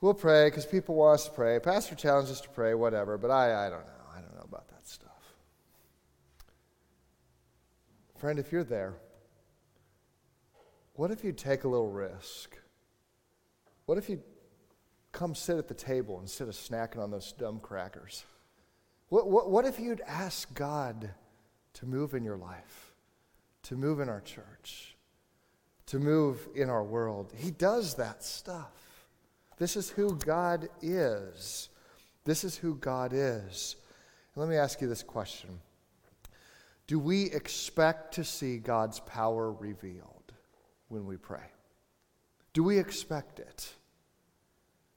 we'll 0.00 0.14
pray 0.14 0.46
because 0.46 0.64
people 0.64 0.94
want 0.94 1.16
us 1.16 1.26
to 1.26 1.30
pray. 1.30 1.60
Pastor 1.60 1.94
challenges 1.94 2.32
us 2.32 2.40
to 2.40 2.48
pray, 2.48 2.72
whatever, 2.72 3.18
but 3.18 3.30
I, 3.30 3.66
I 3.66 3.68
don't 3.68 3.84
know. 3.84 4.06
I 4.16 4.22
don't 4.22 4.34
know 4.34 4.46
about 4.48 4.66
that 4.68 4.88
stuff. 4.88 5.10
Friend, 8.16 8.38
if 8.38 8.50
you're 8.50 8.64
there, 8.64 8.94
what 10.94 11.10
if 11.10 11.22
you 11.22 11.32
take 11.32 11.64
a 11.64 11.68
little 11.68 11.90
risk? 11.90 12.56
What 13.84 13.98
if 13.98 14.08
you 14.08 14.22
come 15.18 15.34
sit 15.34 15.58
at 15.58 15.66
the 15.66 15.74
table 15.74 16.20
instead 16.20 16.46
of 16.46 16.54
snacking 16.54 16.98
on 16.98 17.10
those 17.10 17.32
dumb 17.32 17.58
crackers? 17.58 18.24
What, 19.08 19.28
what, 19.28 19.50
what 19.50 19.64
if 19.64 19.80
you'd 19.80 20.00
ask 20.06 20.54
God 20.54 21.10
to 21.74 21.86
move 21.86 22.14
in 22.14 22.22
your 22.22 22.36
life, 22.36 22.92
to 23.64 23.74
move 23.74 23.98
in 23.98 24.08
our 24.08 24.20
church, 24.20 24.96
to 25.86 25.98
move 25.98 26.46
in 26.54 26.70
our 26.70 26.84
world? 26.84 27.32
He 27.36 27.50
does 27.50 27.96
that 27.96 28.22
stuff. 28.22 28.70
This 29.56 29.76
is 29.76 29.90
who 29.90 30.14
God 30.14 30.68
is. 30.82 31.68
This 32.24 32.44
is 32.44 32.56
who 32.56 32.76
God 32.76 33.10
is. 33.12 33.74
And 34.34 34.44
let 34.44 34.48
me 34.48 34.56
ask 34.56 34.80
you 34.80 34.86
this 34.86 35.02
question 35.02 35.58
Do 36.86 37.00
we 37.00 37.24
expect 37.32 38.14
to 38.14 38.24
see 38.24 38.58
God's 38.58 39.00
power 39.00 39.50
revealed 39.50 40.32
when 40.86 41.06
we 41.06 41.16
pray? 41.16 41.50
Do 42.52 42.62
we 42.62 42.78
expect 42.78 43.40
it? 43.40 43.72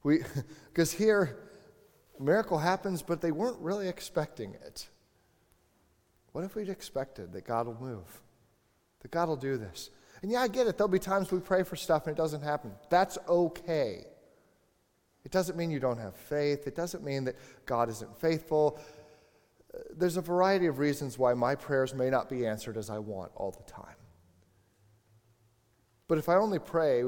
We, 0.02 0.22
because 0.68 0.92
here, 0.92 1.38
miracle 2.18 2.58
happens, 2.58 3.02
but 3.02 3.20
they 3.20 3.32
weren't 3.32 3.60
really 3.60 3.88
expecting 3.88 4.54
it. 4.54 4.88
What 6.32 6.44
if 6.44 6.54
we'd 6.54 6.68
expected 6.68 7.32
that 7.32 7.44
God 7.44 7.66
will 7.66 7.80
move? 7.80 8.20
That 9.00 9.10
God 9.10 9.28
will 9.28 9.36
do 9.36 9.56
this? 9.56 9.90
And 10.22 10.30
yeah, 10.30 10.40
I 10.40 10.48
get 10.48 10.66
it. 10.66 10.78
There'll 10.78 10.88
be 10.88 10.98
times 10.98 11.30
we 11.30 11.40
pray 11.40 11.62
for 11.62 11.76
stuff 11.76 12.06
and 12.06 12.16
it 12.16 12.20
doesn't 12.20 12.42
happen. 12.42 12.72
That's 12.88 13.18
okay. 13.28 14.06
It 15.24 15.30
doesn't 15.30 15.56
mean 15.56 15.70
you 15.70 15.80
don't 15.80 15.98
have 15.98 16.16
faith. 16.16 16.66
It 16.66 16.74
doesn't 16.74 17.04
mean 17.04 17.24
that 17.24 17.36
God 17.66 17.88
isn't 17.90 18.16
faithful. 18.18 18.80
Uh, 19.74 19.78
there's 19.96 20.16
a 20.16 20.22
variety 20.22 20.66
of 20.66 20.78
reasons 20.78 21.18
why 21.18 21.34
my 21.34 21.54
prayers 21.54 21.94
may 21.94 22.08
not 22.08 22.28
be 22.28 22.46
answered 22.46 22.76
as 22.76 22.88
I 22.88 22.98
want 22.98 23.32
all 23.34 23.50
the 23.50 23.70
time. 23.70 23.96
But 26.08 26.18
if 26.18 26.28
I 26.28 26.36
only 26.36 26.58
pray 26.58 27.04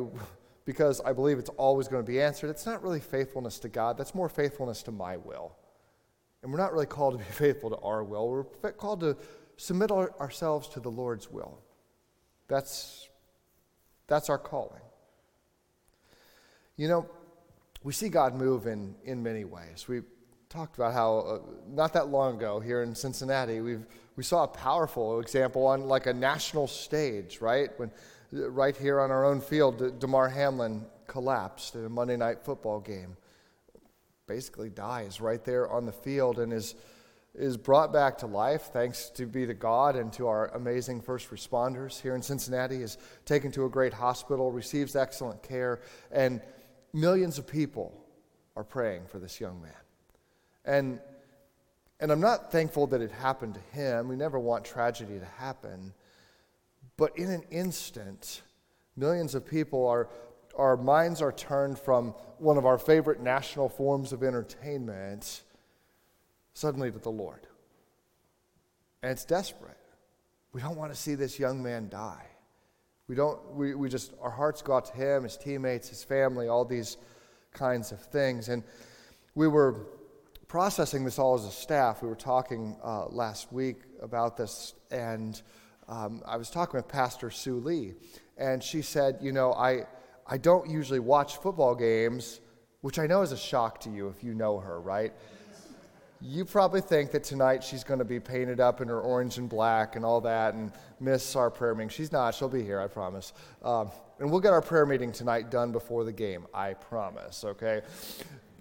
because 0.64 1.00
I 1.03 1.12
believe 1.12 1.38
it's 1.38 1.50
always 1.50 1.88
going 1.88 2.05
to 2.05 2.11
be 2.11 2.20
answered, 2.20 2.50
it's 2.50 2.66
not 2.66 2.83
really 2.83 3.00
faithfulness 3.00 3.59
to 3.61 3.68
God. 3.68 3.98
That's 3.98 4.14
more 4.14 4.29
faithfulness 4.29 4.83
to 4.85 4.92
my 4.92 5.16
will. 5.16 5.57
And 6.42 6.53
we're 6.53 6.59
not 6.59 6.72
really 6.72 6.87
called 6.87 7.18
to 7.18 7.24
be 7.24 7.24
faithful 7.31 7.70
to 7.70 7.77
our 7.79 8.03
will. 8.03 8.29
We're 8.29 8.72
called 8.72 9.00
to 9.00 9.16
submit 9.57 9.90
our, 9.90 10.14
ourselves 10.20 10.68
to 10.68 10.81
the 10.81 10.90
Lord's 10.90 11.31
will. 11.31 11.59
That's, 12.48 13.09
that's 14.07 14.29
our 14.31 14.38
calling. 14.38 14.81
You 16.77 16.88
know, 16.88 17.07
we 17.83 17.92
see 17.92 18.09
God 18.09 18.35
move 18.35 18.66
in, 18.66 18.94
in 19.05 19.22
many 19.22 19.44
ways. 19.44 19.87
We 19.87 20.03
talked 20.48 20.77
about 20.77 20.92
how 20.92 21.18
uh, 21.18 21.38
not 21.68 21.92
that 21.92 22.09
long 22.09 22.37
ago 22.37 22.61
here 22.61 22.83
in 22.83 22.94
Cincinnati, 22.94 23.61
we've, 23.61 23.87
we 24.16 24.22
saw 24.22 24.44
a 24.44 24.48
powerful 24.48 25.20
example 25.20 25.66
on 25.66 25.87
like 25.87 26.07
a 26.07 26.12
national 26.12 26.66
stage, 26.66 27.40
right? 27.40 27.70
When 27.77 27.90
right 28.35 28.77
here 28.77 29.01
on 29.01 29.11
our 29.11 29.25
own 29.25 29.40
field, 29.40 30.01
Damar 30.01 30.29
Hamlin 30.29 30.85
collapsed 31.07 31.75
in 31.77 31.85
a 31.85 31.88
Monday 31.88 32.16
night 32.16 32.42
football 32.42 32.81
game. 32.81 33.16
Basically 34.27 34.70
dies 34.70 35.20
right 35.20 35.44
there 35.44 35.68
on 35.70 35.87
the 35.87 35.92
field 35.92 36.38
and 36.38 36.53
is, 36.53 36.75
is 37.35 37.57
brought 37.57 37.92
back 37.92 38.18
to 38.18 38.27
life 38.27 38.70
thanks 38.73 39.11
to 39.11 39.27
be 39.27 39.47
to 39.47 39.55
God 39.55 39.97
and 39.97 40.12
to 40.14 40.27
our 40.27 40.49
amazing 40.55 41.01
first 41.01 41.31
responders 41.31 42.01
here 42.01 42.14
in 42.14 42.23
Cincinnati, 42.23 42.83
is 42.83 42.99
taken 43.25 43.53
to 43.53 43.66
a 43.66 43.68
great 43.68 43.92
hospital, 43.92 44.51
receives 44.51 44.97
excellent 44.97 45.42
care, 45.42 45.81
and 46.11 46.40
millions 46.92 47.38
of 47.38 47.47
people 47.47 48.05
are 48.57 48.64
praying 48.64 49.07
for 49.07 49.18
this 49.18 49.40
young 49.40 49.61
man. 49.61 49.73
And, 50.64 51.01
and 52.01 52.11
I'm 52.11 52.20
not 52.20 52.51
thankful 52.51 52.87
that 52.88 53.01
it 53.01 53.11
happened 53.12 53.55
to 53.55 53.79
him. 53.79 54.09
We 54.09 54.16
never 54.16 54.38
want 54.38 54.64
tragedy 54.64 55.18
to 55.18 55.25
happen. 55.25 55.92
But 56.96 57.18
in 57.18 57.30
an 57.30 57.42
instant, 57.50 58.42
millions 58.96 59.35
of 59.35 59.46
people 59.46 59.87
are, 59.87 60.09
our 60.57 60.76
minds 60.76 61.20
are 61.20 61.33
turned 61.33 61.78
from 61.78 62.14
one 62.38 62.57
of 62.57 62.66
our 62.66 62.78
favorite 62.78 63.20
national 63.20 63.68
forms 63.68 64.12
of 64.12 64.22
entertainment 64.22 65.42
suddenly 66.52 66.90
to 66.90 66.98
the 66.98 67.11
Lord. 67.11 67.46
And 69.02 69.11
it's 69.11 69.24
desperate. 69.24 69.76
We 70.52 70.61
don't 70.61 70.76
want 70.76 70.92
to 70.94 70.98
see 70.98 71.16
this 71.16 71.38
young 71.38 71.62
man 71.62 71.88
die. 71.88 72.26
We 73.09 73.14
don't, 73.16 73.38
we, 73.54 73.74
we 73.74 73.88
just, 73.88 74.12
our 74.22 74.30
hearts 74.30 74.62
go 74.62 74.76
out 74.76 74.87
to 74.87 74.92
him, 74.94 75.24
his 75.24 75.37
teammates, 75.37 75.88
his 75.88 76.02
family, 76.02 76.48
all 76.48 76.64
these 76.64 76.96
kinds 77.52 77.92
of 77.92 78.00
things. 78.00 78.48
And 78.48 78.62
we 79.35 79.48
were 79.48 79.87
processing 80.48 81.04
this 81.04 81.18
all 81.18 81.35
as 81.35 81.44
a 81.44 81.50
staff. 81.50 82.02
We 82.02 82.09
were 82.09 82.14
talking 82.14 82.76
uh, 82.83 83.07
last 83.09 83.52
week 83.52 83.83
about 84.00 84.37
this, 84.37 84.74
and 84.90 85.40
um, 85.88 86.23
I 86.27 86.37
was 86.37 86.51
talking 86.51 86.79
with 86.79 86.88
Pastor 86.88 87.31
Sue 87.31 87.59
Lee, 87.59 87.94
and 88.37 88.62
she 88.62 88.83
said, 88.83 89.18
You 89.20 89.33
know, 89.33 89.53
I, 89.53 89.87
I 90.27 90.38
don't 90.38 90.68
usually 90.68 91.01
watch 91.01 91.37
football 91.38 91.75
games, 91.75 92.40
which 92.81 92.99
I 92.99 93.07
know 93.07 93.23
is 93.23 93.33
a 93.33 93.37
shock 93.37 93.81
to 93.81 93.90
you 93.90 94.09
if 94.09 94.25
you 94.25 94.35
know 94.35 94.59
her, 94.59 94.81
right? 94.81 95.12
You 96.20 96.47
probably 96.47 96.81
think 96.81 97.11
that 97.11 97.23
tonight 97.23 97.62
she's 97.62 97.85
going 97.85 97.99
to 97.99 98.05
be 98.05 98.18
painted 98.18 98.59
up 98.59 98.81
in 98.81 98.88
her 98.88 99.01
orange 99.01 99.37
and 99.37 99.47
black 99.47 99.94
and 99.94 100.07
all 100.07 100.23
that 100.23 100.55
and 100.55 100.73
miss 100.99 101.37
our 101.37 101.51
prayer 101.51 101.75
meeting. 101.75 101.90
She's 101.90 102.12
not. 102.12 102.35
She'll 102.35 102.49
be 102.49 102.62
here, 102.62 102.81
I 102.81 102.87
promise. 102.87 103.35
Um, 103.62 103.90
and 104.18 104.31
we'll 104.31 104.40
get 104.40 104.55
our 104.55 104.62
prayer 104.62 104.87
meeting 104.87 105.12
tonight 105.12 105.51
done 105.51 105.70
before 105.70 106.05
the 106.05 106.12
game, 106.12 106.47
I 106.55 106.75
promise, 106.75 107.44
okay? 107.44 107.83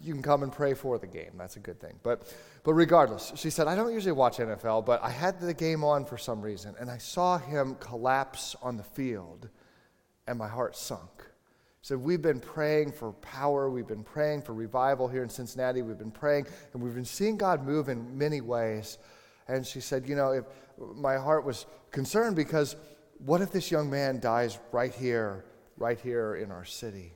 You 0.01 0.13
can 0.13 0.21
come 0.21 0.43
and 0.43 0.51
pray 0.51 0.73
for 0.73 0.97
the 0.97 1.07
game. 1.07 1.31
That's 1.37 1.55
a 1.55 1.59
good 1.59 1.79
thing. 1.79 1.93
But 2.03 2.33
but 2.63 2.73
regardless, 2.73 3.33
she 3.35 3.49
said, 3.49 3.67
I 3.67 3.75
don't 3.75 3.93
usually 3.93 4.13
watch 4.13 4.37
NFL, 4.37 4.85
but 4.85 5.03
I 5.03 5.09
had 5.09 5.39
the 5.39 5.53
game 5.53 5.83
on 5.83 6.05
for 6.05 6.17
some 6.17 6.41
reason, 6.41 6.75
and 6.79 6.89
I 6.89 6.97
saw 6.97 7.37
him 7.37 7.75
collapse 7.75 8.55
on 8.61 8.77
the 8.77 8.83
field, 8.83 9.49
and 10.27 10.37
my 10.37 10.47
heart 10.47 10.77
sunk. 10.77 11.25
Said, 11.81 11.97
We've 11.97 12.21
been 12.21 12.39
praying 12.39 12.93
for 12.93 13.11
power, 13.11 13.69
we've 13.69 13.87
been 13.87 14.05
praying 14.05 14.43
for 14.43 14.53
revival 14.53 15.09
here 15.09 15.23
in 15.23 15.29
Cincinnati, 15.29 15.81
we've 15.81 15.97
been 15.97 16.11
praying, 16.11 16.47
and 16.71 16.81
we've 16.81 16.95
been 16.95 17.03
seeing 17.03 17.35
God 17.35 17.65
move 17.65 17.89
in 17.89 18.17
many 18.17 18.39
ways. 18.39 18.97
And 19.49 19.67
she 19.67 19.81
said, 19.81 20.07
You 20.07 20.15
know, 20.15 20.31
if 20.31 20.45
my 20.77 21.17
heart 21.17 21.43
was 21.45 21.65
concerned 21.91 22.37
because 22.37 22.77
what 23.17 23.41
if 23.41 23.51
this 23.51 23.71
young 23.71 23.89
man 23.89 24.21
dies 24.21 24.57
right 24.71 24.93
here, 24.93 25.43
right 25.75 25.99
here 25.99 26.35
in 26.35 26.51
our 26.51 26.65
city? 26.65 27.13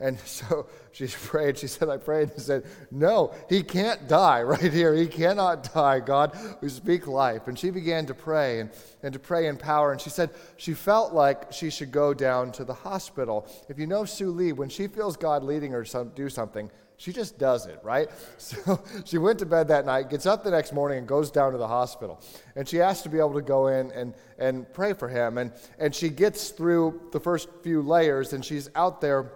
And 0.00 0.18
so 0.24 0.66
she 0.92 1.06
prayed. 1.06 1.58
She 1.58 1.66
said, 1.66 1.88
I 1.88 1.96
prayed 1.96 2.30
and 2.30 2.40
said, 2.40 2.64
No, 2.90 3.32
he 3.48 3.62
can't 3.62 4.08
die 4.08 4.42
right 4.54 4.72
here. 4.72 4.94
He 4.94 5.06
cannot 5.06 5.72
die. 5.72 6.00
God, 6.00 6.36
we 6.60 6.68
speak 6.68 7.06
life. 7.06 7.48
And 7.48 7.58
she 7.58 7.70
began 7.70 8.06
to 8.06 8.14
pray 8.14 8.60
and, 8.60 8.70
and 9.02 9.12
to 9.12 9.18
pray 9.18 9.46
in 9.46 9.56
power. 9.56 9.92
And 9.92 10.00
she 10.00 10.10
said 10.10 10.30
she 10.56 10.74
felt 10.74 11.12
like 11.12 11.52
she 11.52 11.70
should 11.70 11.92
go 11.92 12.14
down 12.14 12.52
to 12.52 12.64
the 12.64 12.74
hospital. 12.74 13.46
If 13.68 13.78
you 13.78 13.86
know 13.86 14.04
Sue 14.04 14.30
Lee, 14.30 14.52
when 14.52 14.68
she 14.68 14.88
feels 14.88 15.16
God 15.16 15.42
leading 15.42 15.72
her 15.72 15.84
to 15.84 16.10
do 16.14 16.28
something, 16.28 16.70
she 16.96 17.12
just 17.12 17.38
does 17.38 17.66
it, 17.66 17.80
right? 17.82 18.08
So 18.38 18.82
she 19.04 19.18
went 19.18 19.38
to 19.40 19.46
bed 19.46 19.68
that 19.68 19.84
night, 19.84 20.10
gets 20.10 20.26
up 20.26 20.44
the 20.44 20.50
next 20.50 20.72
morning, 20.72 20.98
and 20.98 21.08
goes 21.08 21.30
down 21.30 21.52
to 21.52 21.58
the 21.58 21.66
hospital. 21.66 22.20
And 22.56 22.68
she 22.68 22.80
asked 22.80 23.02
to 23.04 23.08
be 23.08 23.18
able 23.18 23.34
to 23.34 23.42
go 23.42 23.66
in 23.68 23.90
and, 23.92 24.14
and 24.38 24.72
pray 24.72 24.92
for 24.92 25.08
him. 25.08 25.38
And, 25.38 25.52
and 25.78 25.94
she 25.94 26.08
gets 26.08 26.50
through 26.50 27.08
the 27.10 27.20
first 27.20 27.48
few 27.62 27.82
layers, 27.82 28.32
and 28.32 28.44
she's 28.44 28.70
out 28.74 29.00
there 29.00 29.32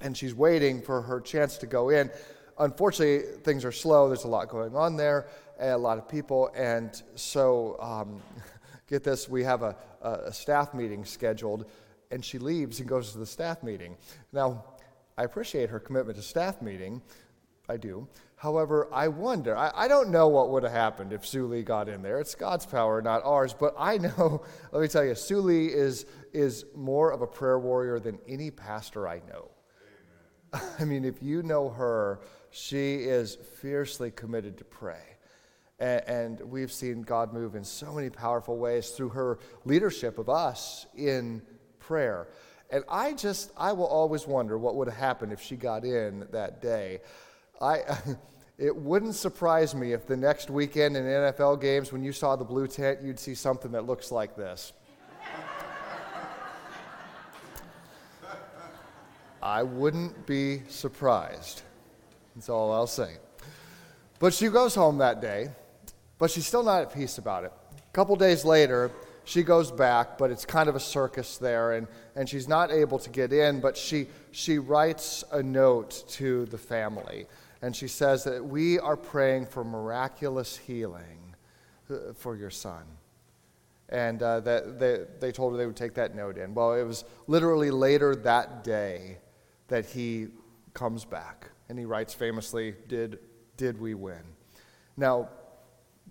and 0.00 0.16
she's 0.16 0.34
waiting 0.34 0.82
for 0.82 1.02
her 1.02 1.20
chance 1.20 1.58
to 1.58 1.66
go 1.66 1.90
in. 1.90 2.10
Unfortunately, 2.58 3.40
things 3.42 3.64
are 3.64 3.72
slow. 3.72 4.08
There's 4.08 4.24
a 4.24 4.28
lot 4.28 4.48
going 4.48 4.76
on 4.76 4.96
there, 4.96 5.26
a 5.58 5.76
lot 5.76 5.98
of 5.98 6.08
people. 6.08 6.50
And 6.54 7.00
so, 7.14 7.76
um, 7.80 8.20
get 8.86 9.04
this 9.04 9.28
we 9.28 9.44
have 9.44 9.62
a, 9.62 9.76
a 10.02 10.32
staff 10.32 10.74
meeting 10.74 11.04
scheduled, 11.04 11.70
and 12.10 12.24
she 12.24 12.38
leaves 12.38 12.80
and 12.80 12.88
goes 12.88 13.12
to 13.12 13.18
the 13.18 13.26
staff 13.26 13.62
meeting. 13.62 13.96
Now, 14.32 14.64
I 15.16 15.24
appreciate 15.24 15.70
her 15.70 15.80
commitment 15.80 16.16
to 16.16 16.22
staff 16.22 16.60
meeting. 16.60 17.02
I 17.68 17.76
do. 17.76 18.08
However, 18.36 18.88
I 18.90 19.08
wonder, 19.08 19.56
I, 19.56 19.70
I 19.74 19.86
don't 19.86 20.08
know 20.08 20.28
what 20.28 20.50
would 20.50 20.62
have 20.62 20.72
happened 20.72 21.12
if 21.12 21.26
Sue 21.26 21.46
Lee 21.46 21.62
got 21.62 21.88
in 21.88 22.02
there. 22.02 22.18
It's 22.20 22.34
God's 22.34 22.64
power, 22.64 23.02
not 23.02 23.22
ours. 23.22 23.54
But 23.54 23.74
I 23.78 23.98
know, 23.98 24.42
let 24.72 24.80
me 24.80 24.88
tell 24.88 25.04
you, 25.04 25.14
Sue 25.14 25.40
Lee 25.40 25.66
is, 25.66 26.06
is 26.32 26.64
more 26.74 27.12
of 27.12 27.20
a 27.20 27.26
prayer 27.26 27.58
warrior 27.58 28.00
than 28.00 28.18
any 28.26 28.50
pastor 28.50 29.06
I 29.06 29.20
know. 29.28 29.50
I 30.78 30.84
mean, 30.84 31.04
if 31.04 31.22
you 31.22 31.42
know 31.42 31.68
her, 31.70 32.20
she 32.50 32.96
is 32.96 33.36
fiercely 33.60 34.10
committed 34.10 34.58
to 34.58 34.64
pray. 34.64 35.02
And, 35.78 36.02
and 36.06 36.40
we've 36.40 36.72
seen 36.72 37.02
God 37.02 37.32
move 37.32 37.54
in 37.54 37.64
so 37.64 37.92
many 37.92 38.10
powerful 38.10 38.58
ways 38.58 38.90
through 38.90 39.10
her 39.10 39.38
leadership 39.64 40.18
of 40.18 40.28
us 40.28 40.86
in 40.96 41.42
prayer. 41.78 42.28
And 42.70 42.84
I 42.88 43.14
just, 43.14 43.50
I 43.56 43.72
will 43.72 43.86
always 43.86 44.26
wonder 44.26 44.58
what 44.58 44.76
would 44.76 44.88
have 44.88 44.96
happened 44.96 45.32
if 45.32 45.40
she 45.40 45.56
got 45.56 45.84
in 45.84 46.26
that 46.30 46.62
day. 46.62 47.00
I, 47.60 47.80
it 48.58 48.74
wouldn't 48.74 49.14
surprise 49.14 49.74
me 49.74 49.92
if 49.92 50.06
the 50.06 50.16
next 50.16 50.50
weekend 50.50 50.96
in 50.96 51.04
NFL 51.04 51.60
games, 51.60 51.92
when 51.92 52.02
you 52.02 52.12
saw 52.12 52.36
the 52.36 52.44
blue 52.44 52.68
tent, 52.68 53.00
you'd 53.02 53.18
see 53.18 53.34
something 53.34 53.72
that 53.72 53.86
looks 53.86 54.12
like 54.12 54.36
this. 54.36 54.72
I 59.42 59.62
wouldn't 59.62 60.26
be 60.26 60.62
surprised. 60.68 61.62
That's 62.34 62.48
all 62.48 62.72
I'll 62.72 62.86
say. 62.86 63.16
But 64.18 64.34
she 64.34 64.48
goes 64.48 64.74
home 64.74 64.98
that 64.98 65.20
day, 65.22 65.48
but 66.18 66.30
she's 66.30 66.46
still 66.46 66.62
not 66.62 66.82
at 66.82 66.92
peace 66.92 67.16
about 67.18 67.44
it. 67.44 67.52
A 67.76 67.92
couple 67.92 68.14
days 68.16 68.44
later, 68.44 68.90
she 69.24 69.42
goes 69.42 69.70
back, 69.70 70.18
but 70.18 70.30
it's 70.30 70.44
kind 70.44 70.68
of 70.68 70.76
a 70.76 70.80
circus 70.80 71.38
there, 71.38 71.72
and, 71.72 71.86
and 72.16 72.28
she's 72.28 72.48
not 72.48 72.70
able 72.70 72.98
to 72.98 73.08
get 73.10 73.32
in, 73.32 73.60
but 73.60 73.76
she, 73.76 74.08
she 74.30 74.58
writes 74.58 75.24
a 75.32 75.42
note 75.42 76.04
to 76.08 76.44
the 76.46 76.58
family. 76.58 77.26
And 77.62 77.74
she 77.74 77.88
says 77.88 78.24
that 78.24 78.44
we 78.44 78.78
are 78.78 78.96
praying 78.96 79.46
for 79.46 79.64
miraculous 79.64 80.56
healing 80.56 81.34
uh, 81.90 82.12
for 82.14 82.36
your 82.36 82.50
son. 82.50 82.82
And 83.88 84.22
uh, 84.22 84.40
that 84.40 84.78
they, 84.78 85.04
they 85.18 85.32
told 85.32 85.52
her 85.52 85.58
they 85.58 85.66
would 85.66 85.76
take 85.76 85.94
that 85.94 86.14
note 86.14 86.38
in. 86.38 86.54
Well, 86.54 86.74
it 86.74 86.84
was 86.84 87.04
literally 87.26 87.70
later 87.70 88.14
that 88.16 88.62
day 88.64 89.18
that 89.70 89.86
he 89.86 90.28
comes 90.74 91.04
back. 91.04 91.50
And 91.68 91.78
he 91.78 91.86
writes 91.86 92.12
famously, 92.12 92.74
Did, 92.86 93.18
did 93.56 93.80
we 93.80 93.94
win? 93.94 94.22
Now, 94.96 95.30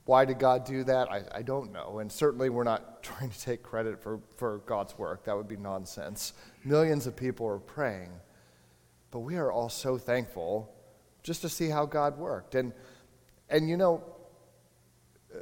why 0.05 0.25
did 0.25 0.39
God 0.39 0.65
do 0.65 0.83
that? 0.85 1.11
I, 1.11 1.23
I 1.31 1.41
don't 1.43 1.71
know. 1.71 1.99
And 1.99 2.11
certainly 2.11 2.49
we're 2.49 2.63
not 2.63 3.03
trying 3.03 3.29
to 3.29 3.39
take 3.39 3.61
credit 3.61 4.01
for, 4.01 4.19
for 4.37 4.59
God's 4.65 4.97
work. 4.97 5.25
That 5.25 5.37
would 5.37 5.47
be 5.47 5.57
nonsense. 5.57 6.33
Millions 6.65 7.05
of 7.05 7.15
people 7.15 7.47
are 7.47 7.59
praying. 7.59 8.09
But 9.11 9.19
we 9.19 9.35
are 9.35 9.51
all 9.51 9.69
so 9.69 9.97
thankful 9.97 10.73
just 11.21 11.41
to 11.41 11.49
see 11.49 11.69
how 11.69 11.85
God 11.85 12.17
worked. 12.17 12.55
And, 12.55 12.73
and 13.49 13.69
you 13.69 13.77
know, 13.77 14.03
uh, 15.35 15.39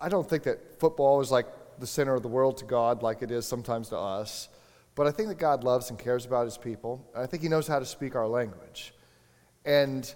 I 0.00 0.08
don't 0.08 0.28
think 0.28 0.44
that 0.44 0.80
football 0.80 1.20
is 1.20 1.30
like 1.30 1.46
the 1.78 1.86
center 1.86 2.14
of 2.14 2.22
the 2.22 2.28
world 2.28 2.58
to 2.58 2.64
God 2.64 3.02
like 3.02 3.22
it 3.22 3.30
is 3.30 3.46
sometimes 3.46 3.90
to 3.90 3.98
us. 3.98 4.48
But 4.94 5.06
I 5.06 5.10
think 5.10 5.28
that 5.28 5.38
God 5.38 5.64
loves 5.64 5.90
and 5.90 5.98
cares 5.98 6.26
about 6.26 6.44
his 6.44 6.58
people. 6.58 7.08
I 7.16 7.26
think 7.26 7.42
he 7.42 7.48
knows 7.48 7.66
how 7.66 7.78
to 7.78 7.86
speak 7.86 8.14
our 8.14 8.28
language. 8.28 8.94
And 9.64 10.12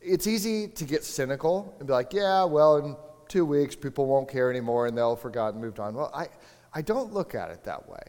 it's 0.00 0.26
easy 0.26 0.68
to 0.68 0.84
get 0.84 1.04
cynical 1.04 1.74
and 1.78 1.86
be 1.86 1.92
like, 1.92 2.12
yeah, 2.12 2.44
well, 2.44 2.76
in 2.76 2.96
two 3.28 3.44
weeks, 3.44 3.76
people 3.76 4.06
won't 4.06 4.28
care 4.28 4.50
anymore 4.50 4.86
and 4.86 4.96
they'll 4.96 5.14
have 5.14 5.22
forgotten, 5.22 5.60
moved 5.60 5.78
on. 5.78 5.94
Well, 5.94 6.10
I, 6.14 6.28
I 6.72 6.82
don't 6.82 7.12
look 7.12 7.34
at 7.34 7.50
it 7.50 7.64
that 7.64 7.88
way. 7.88 8.02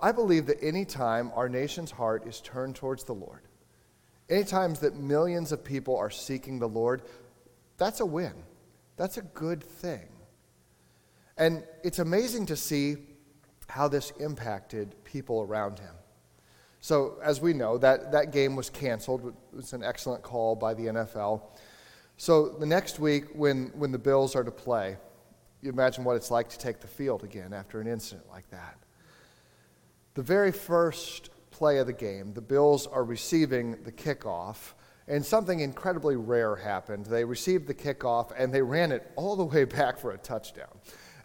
I 0.00 0.12
believe 0.12 0.46
that 0.46 0.58
any 0.62 0.84
time 0.84 1.30
our 1.34 1.48
nation's 1.48 1.90
heart 1.90 2.26
is 2.26 2.40
turned 2.40 2.74
towards 2.74 3.04
the 3.04 3.14
Lord, 3.14 3.42
any 4.28 4.44
times 4.44 4.80
that 4.80 4.96
millions 4.96 5.52
of 5.52 5.62
people 5.62 5.96
are 5.96 6.10
seeking 6.10 6.58
the 6.58 6.68
Lord, 6.68 7.02
that's 7.76 8.00
a 8.00 8.06
win. 8.06 8.32
That's 8.96 9.16
a 9.16 9.22
good 9.22 9.62
thing. 9.62 10.08
And 11.36 11.64
it's 11.82 11.98
amazing 11.98 12.46
to 12.46 12.56
see 12.56 12.96
how 13.72 13.88
this 13.88 14.10
impacted 14.20 14.94
people 15.02 15.40
around 15.40 15.78
him. 15.78 15.94
So, 16.80 17.16
as 17.22 17.40
we 17.40 17.54
know, 17.54 17.78
that, 17.78 18.12
that 18.12 18.30
game 18.30 18.54
was 18.54 18.68
canceled. 18.68 19.28
It 19.28 19.56
was 19.56 19.72
an 19.72 19.82
excellent 19.82 20.22
call 20.22 20.54
by 20.54 20.74
the 20.74 20.82
NFL. 20.88 21.40
So 22.18 22.50
the 22.50 22.66
next 22.66 22.98
week, 22.98 23.28
when, 23.32 23.68
when 23.68 23.90
the 23.90 23.98
Bills 23.98 24.36
are 24.36 24.44
to 24.44 24.50
play, 24.50 24.98
you 25.62 25.70
imagine 25.70 26.04
what 26.04 26.16
it's 26.16 26.30
like 26.30 26.50
to 26.50 26.58
take 26.58 26.80
the 26.80 26.86
field 26.86 27.24
again 27.24 27.54
after 27.54 27.80
an 27.80 27.86
incident 27.86 28.28
like 28.28 28.50
that. 28.50 28.76
The 30.12 30.22
very 30.22 30.52
first 30.52 31.30
play 31.50 31.78
of 31.78 31.86
the 31.86 31.94
game, 31.94 32.34
the 32.34 32.42
Bills 32.42 32.86
are 32.86 33.04
receiving 33.04 33.82
the 33.84 33.92
kickoff, 33.92 34.74
and 35.08 35.24
something 35.24 35.60
incredibly 35.60 36.16
rare 36.16 36.56
happened. 36.56 37.06
They 37.06 37.24
received 37.24 37.66
the 37.66 37.74
kickoff 37.74 38.32
and 38.36 38.52
they 38.52 38.60
ran 38.60 38.92
it 38.92 39.10
all 39.16 39.34
the 39.34 39.44
way 39.44 39.64
back 39.64 39.98
for 39.98 40.10
a 40.10 40.18
touchdown. 40.18 40.78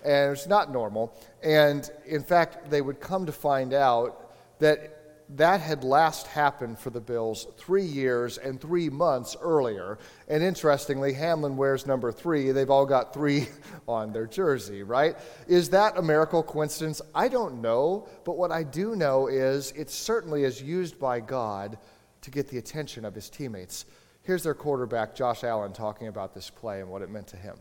And 0.08 0.32
it's 0.32 0.48
not 0.48 0.72
normal. 0.72 1.14
And 1.44 1.90
in 2.06 2.24
fact, 2.24 2.70
they 2.70 2.82
would 2.82 3.02
come 3.02 3.26
to 3.26 3.34
find 3.34 3.74
out 3.74 4.32
that 4.60 4.94
that 5.36 5.60
had 5.60 5.84
last 5.84 6.28
happened 6.28 6.80
for 6.80 6.90
the 6.90 7.02
Bills 7.02 7.48
three 7.58 7.84
years 7.84 8.38
and 8.38 8.62
three 8.62 8.90
months 8.90 9.36
earlier. 9.42 9.98
And 10.30 10.42
interestingly, 10.42 11.12
Hamlin 11.12 11.58
wears 11.58 11.86
number 11.86 12.14
three. 12.14 12.52
They've 12.52 12.70
all 12.70 12.86
got 12.86 13.14
three 13.14 13.50
on 13.88 14.14
their 14.14 14.28
jersey, 14.28 14.84
right? 14.84 15.18
Is 15.46 15.72
that 15.72 15.98
a 15.98 16.02
miracle 16.02 16.42
coincidence? 16.42 17.02
I 17.14 17.28
don't 17.28 17.62
know. 17.62 18.08
But 18.24 18.38
what 18.38 18.54
I 18.54 18.64
do 18.64 18.96
know 18.96 19.28
is 19.28 19.74
it 19.76 19.90
certainly 19.90 20.46
is 20.46 20.62
used 20.62 20.98
by 20.98 21.20
God 21.20 21.78
to 22.22 22.32
get 22.32 22.48
the 22.48 22.60
attention 22.60 23.04
of 23.04 23.14
his 23.14 23.30
teammates. 23.30 23.84
Here's 24.22 24.44
their 24.44 24.54
quarterback, 24.54 25.16
Josh 25.16 25.44
Allen, 25.44 25.74
talking 25.74 26.08
about 26.08 26.34
this 26.34 26.50
play 26.50 26.80
and 26.80 26.90
what 26.90 27.02
it 27.02 27.10
meant 27.10 27.28
to 27.28 27.38
him. 27.38 27.58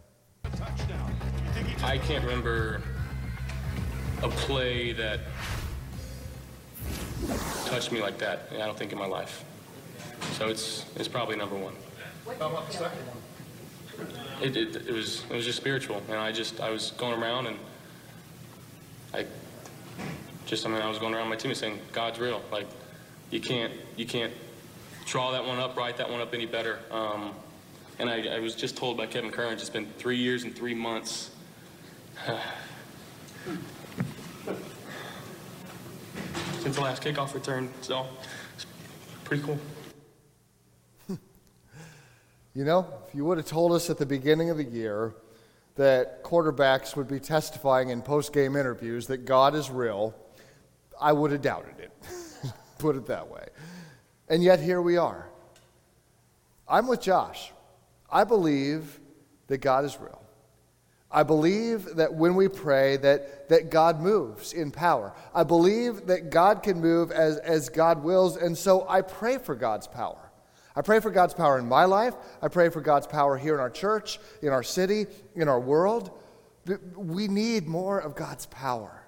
I 1.82 1.98
can't 1.98 2.24
remember 2.24 2.82
a 4.22 4.28
play 4.28 4.92
that 4.92 5.20
touched 7.66 7.92
me 7.92 8.00
like 8.00 8.18
that. 8.18 8.48
I 8.52 8.58
don't 8.58 8.76
think 8.76 8.92
in 8.92 8.98
my 8.98 9.06
life. 9.06 9.44
So 10.32 10.48
it's 10.48 10.84
it's 10.96 11.08
probably 11.08 11.36
number 11.36 11.56
one. 11.56 11.74
How 12.38 12.50
about 12.50 12.66
the 12.66 12.72
second 12.72 12.98
one? 13.06 13.16
It, 14.42 14.56
it, 14.56 14.76
it 14.88 14.92
was 14.92 15.24
it 15.30 15.34
was 15.34 15.44
just 15.44 15.56
spiritual, 15.56 16.02
and 16.08 16.18
I 16.18 16.32
just 16.32 16.60
I 16.60 16.70
was 16.70 16.90
going 16.92 17.20
around 17.20 17.46
and 17.46 17.56
I 19.14 19.26
just 20.44 20.66
I 20.66 20.68
mean 20.68 20.82
I 20.82 20.88
was 20.88 20.98
going 20.98 21.14
around 21.14 21.28
my 21.28 21.36
team 21.36 21.50
and 21.50 21.58
saying 21.58 21.78
God's 21.92 22.18
real. 22.18 22.42
Like 22.52 22.66
you 23.30 23.40
can't 23.40 23.72
you 23.96 24.06
can't 24.06 24.32
draw 25.06 25.32
that 25.32 25.44
one 25.44 25.58
up, 25.58 25.76
write 25.76 25.96
that 25.96 26.10
one 26.10 26.20
up 26.20 26.34
any 26.34 26.46
better. 26.46 26.80
Um, 26.90 27.32
and 27.98 28.10
I, 28.10 28.36
I 28.36 28.40
was 28.40 28.54
just 28.54 28.76
told 28.76 28.96
by 28.96 29.06
Kevin 29.06 29.30
Curran 29.30 29.54
it's 29.54 29.70
been 29.70 29.86
three 29.98 30.18
years 30.18 30.44
and 30.44 30.54
three 30.54 30.74
months. 30.74 31.30
since 36.66 36.76
the 36.78 36.82
last 36.82 37.00
kickoff 37.00 37.32
return. 37.32 37.70
So 37.80 38.08
it's 38.56 38.66
pretty 39.22 39.44
cool. 39.44 39.56
you 42.54 42.64
know, 42.64 42.88
if 43.06 43.14
you 43.14 43.24
would 43.24 43.38
have 43.38 43.46
told 43.46 43.70
us 43.70 43.88
at 43.88 43.98
the 43.98 44.06
beginning 44.06 44.50
of 44.50 44.56
the 44.56 44.64
year 44.64 45.14
that 45.76 46.24
quarterbacks 46.24 46.96
would 46.96 47.06
be 47.06 47.20
testifying 47.20 47.90
in 47.90 48.02
post 48.02 48.32
game 48.32 48.56
interviews 48.56 49.06
that 49.06 49.18
God 49.18 49.54
is 49.54 49.70
real, 49.70 50.12
I 51.00 51.12
would 51.12 51.30
have 51.30 51.42
doubted 51.42 51.78
it. 51.78 51.92
Put 52.78 52.96
it 52.96 53.06
that 53.06 53.28
way. 53.30 53.46
And 54.28 54.42
yet 54.42 54.58
here 54.58 54.82
we 54.82 54.96
are. 54.96 55.28
I'm 56.68 56.88
with 56.88 57.00
Josh. 57.00 57.52
I 58.10 58.24
believe 58.24 59.00
that 59.48 59.58
God 59.58 59.84
is 59.84 59.98
real. 60.00 60.22
I 61.10 61.22
believe 61.22 61.96
that 61.96 62.12
when 62.14 62.34
we 62.34 62.48
pray 62.48 62.96
that, 62.98 63.48
that 63.48 63.70
God 63.70 64.00
moves 64.00 64.52
in 64.52 64.70
power. 64.70 65.14
I 65.34 65.44
believe 65.44 66.06
that 66.06 66.30
God 66.30 66.62
can 66.62 66.80
move 66.80 67.12
as, 67.12 67.38
as 67.38 67.68
God 67.68 68.02
wills, 68.02 68.36
and 68.36 68.58
so 68.58 68.86
I 68.88 69.02
pray 69.02 69.38
for 69.38 69.54
God's 69.54 69.86
power. 69.86 70.18
I 70.74 70.82
pray 70.82 71.00
for 71.00 71.10
God's 71.10 71.32
power 71.32 71.58
in 71.58 71.66
my 71.66 71.86
life. 71.86 72.14
I 72.42 72.48
pray 72.48 72.68
for 72.68 72.82
God's 72.82 73.06
power 73.06 73.38
here 73.38 73.54
in 73.54 73.60
our 73.60 73.70
church, 73.70 74.18
in 74.42 74.50
our 74.50 74.62
city, 74.62 75.06
in 75.34 75.48
our 75.48 75.60
world. 75.60 76.10
We 76.96 77.28
need 77.28 77.66
more 77.66 77.98
of 77.98 78.14
God's 78.14 78.46
power. 78.46 79.02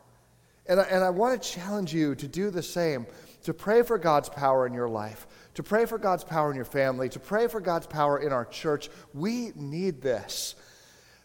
And 0.66 0.80
I, 0.80 0.84
and 0.84 1.04
I 1.04 1.11
want 1.11 1.42
to 1.42 1.48
challenge 1.48 1.92
you 1.92 2.14
to 2.14 2.28
do 2.28 2.50
the 2.50 2.62
same, 2.62 3.06
to 3.42 3.52
pray 3.52 3.82
for 3.82 3.98
God's 3.98 4.28
power 4.30 4.66
in 4.66 4.72
your 4.72 4.88
life, 4.88 5.26
to 5.59 5.64
pray 5.64 5.87
for 5.87 5.99
God's 5.99 6.23
power 6.23 6.51
in 6.51 6.55
your 6.55 6.64
family, 6.64 7.09
to 7.09 7.18
pray 7.18 7.49
for 7.49 7.61
God's 7.61 7.88
power 7.88 8.21
in 8.21 8.33
our 8.33 8.44
church. 8.44 8.90
We 9.12 9.51
need 9.57 10.01
this. 10.01 10.55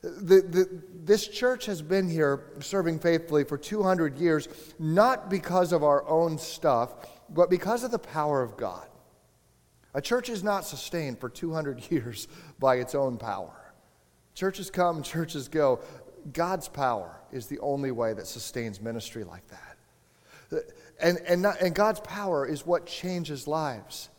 The, 0.02 0.42
the, 0.42 0.82
this 0.92 1.28
church 1.28 1.68
has 1.68 1.84
been 1.84 2.10
here 2.10 2.46
serving 2.60 2.98
faithfully 2.98 3.44
for 3.44 3.60
200 3.60 4.18
years, 4.18 4.48
not 4.80 5.30
because 5.30 5.72
of 5.72 5.84
our 5.84 6.04
own 6.10 6.40
stuff, 6.40 6.96
but 7.30 7.52
because 7.52 7.84
of 7.84 7.92
the 7.92 8.00
power 8.00 8.42
of 8.42 8.58
God. 8.58 8.88
A 9.94 10.02
church 10.02 10.30
is 10.30 10.44
not 10.44 10.66
sustained 10.66 11.20
for 11.20 11.30
200 11.30 11.84
years 11.92 12.28
by 12.58 12.78
its 12.78 12.96
own 12.96 13.18
power. 13.18 13.72
Churches 14.34 14.72
come, 14.72 15.04
churches 15.04 15.48
go. 15.48 15.80
God's 16.32 16.68
power 16.68 17.22
is 17.32 17.46
the 17.46 17.60
only 17.60 17.92
way 17.92 18.14
that 18.14 18.26
sustains 18.26 18.82
ministry 18.82 19.26
like 19.26 19.48
that. 19.50 20.64
And, 21.00 21.20
and, 21.28 21.44
not, 21.44 21.62
and 21.62 21.76
God's 21.76 22.00
power 22.00 22.48
is 22.48 22.66
what 22.66 22.88
changes 22.88 23.48
lives. 23.48 24.10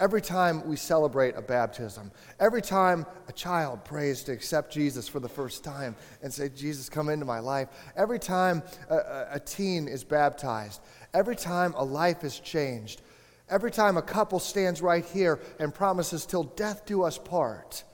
Every 0.00 0.22
time 0.22 0.66
we 0.66 0.76
celebrate 0.76 1.36
a 1.36 1.42
baptism, 1.42 2.10
every 2.40 2.62
time 2.62 3.04
a 3.28 3.32
child 3.32 3.84
prays 3.84 4.22
to 4.24 4.32
accept 4.32 4.72
Jesus 4.72 5.06
for 5.06 5.20
the 5.20 5.28
first 5.28 5.62
time 5.62 5.94
and 6.22 6.32
say, 6.32 6.48
Jesus, 6.48 6.88
come 6.88 7.10
into 7.10 7.26
my 7.26 7.38
life, 7.38 7.68
every 7.96 8.18
time 8.18 8.62
a, 8.88 9.26
a 9.32 9.40
teen 9.40 9.86
is 9.86 10.02
baptized, 10.02 10.80
every 11.12 11.36
time 11.36 11.74
a 11.76 11.84
life 11.84 12.24
is 12.24 12.40
changed, 12.40 13.02
every 13.50 13.70
time 13.70 13.98
a 13.98 14.02
couple 14.02 14.38
stands 14.38 14.80
right 14.80 15.04
here 15.04 15.38
and 15.58 15.74
promises 15.74 16.24
till 16.24 16.44
death 16.44 16.86
do 16.86 17.02
us 17.02 17.18
part, 17.18 17.84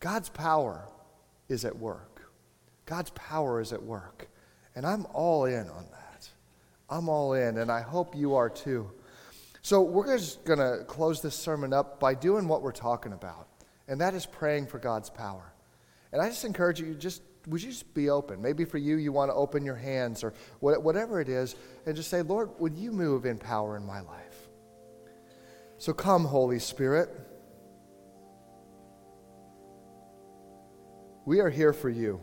God's 0.00 0.28
power 0.28 0.88
is 1.48 1.64
at 1.64 1.78
work. 1.78 2.32
God's 2.84 3.10
power 3.10 3.60
is 3.60 3.72
at 3.72 3.82
work. 3.82 4.28
And 4.74 4.84
I'm 4.84 5.06
all 5.14 5.44
in 5.44 5.68
on 5.68 5.86
that. 5.92 6.28
I'm 6.90 7.08
all 7.08 7.34
in, 7.34 7.58
and 7.58 7.70
I 7.70 7.80
hope 7.80 8.16
you 8.16 8.34
are 8.34 8.50
too. 8.50 8.90
So, 9.64 9.80
we're 9.80 10.18
just 10.18 10.44
going 10.44 10.58
to 10.58 10.84
close 10.86 11.22
this 11.22 11.36
sermon 11.36 11.72
up 11.72 12.00
by 12.00 12.14
doing 12.14 12.48
what 12.48 12.62
we're 12.62 12.72
talking 12.72 13.12
about, 13.12 13.46
and 13.86 14.00
that 14.00 14.12
is 14.12 14.26
praying 14.26 14.66
for 14.66 14.80
God's 14.80 15.08
power. 15.08 15.52
And 16.12 16.20
I 16.20 16.28
just 16.28 16.44
encourage 16.44 16.80
you, 16.80 16.94
just 16.94 17.22
would 17.46 17.62
you 17.62 17.70
just 17.70 17.94
be 17.94 18.10
open? 18.10 18.42
Maybe 18.42 18.64
for 18.64 18.78
you, 18.78 18.96
you 18.96 19.12
want 19.12 19.30
to 19.30 19.34
open 19.34 19.64
your 19.64 19.76
hands 19.76 20.24
or 20.24 20.34
whatever 20.58 21.20
it 21.20 21.28
is, 21.28 21.54
and 21.86 21.94
just 21.94 22.10
say, 22.10 22.22
Lord, 22.22 22.50
would 22.58 22.76
you 22.76 22.90
move 22.90 23.24
in 23.24 23.38
power 23.38 23.76
in 23.76 23.86
my 23.86 24.00
life? 24.00 24.48
So, 25.78 25.92
come, 25.92 26.24
Holy 26.24 26.58
Spirit. 26.58 27.08
We 31.24 31.38
are 31.38 31.50
here 31.50 31.72
for 31.72 31.88
you. 31.88 32.20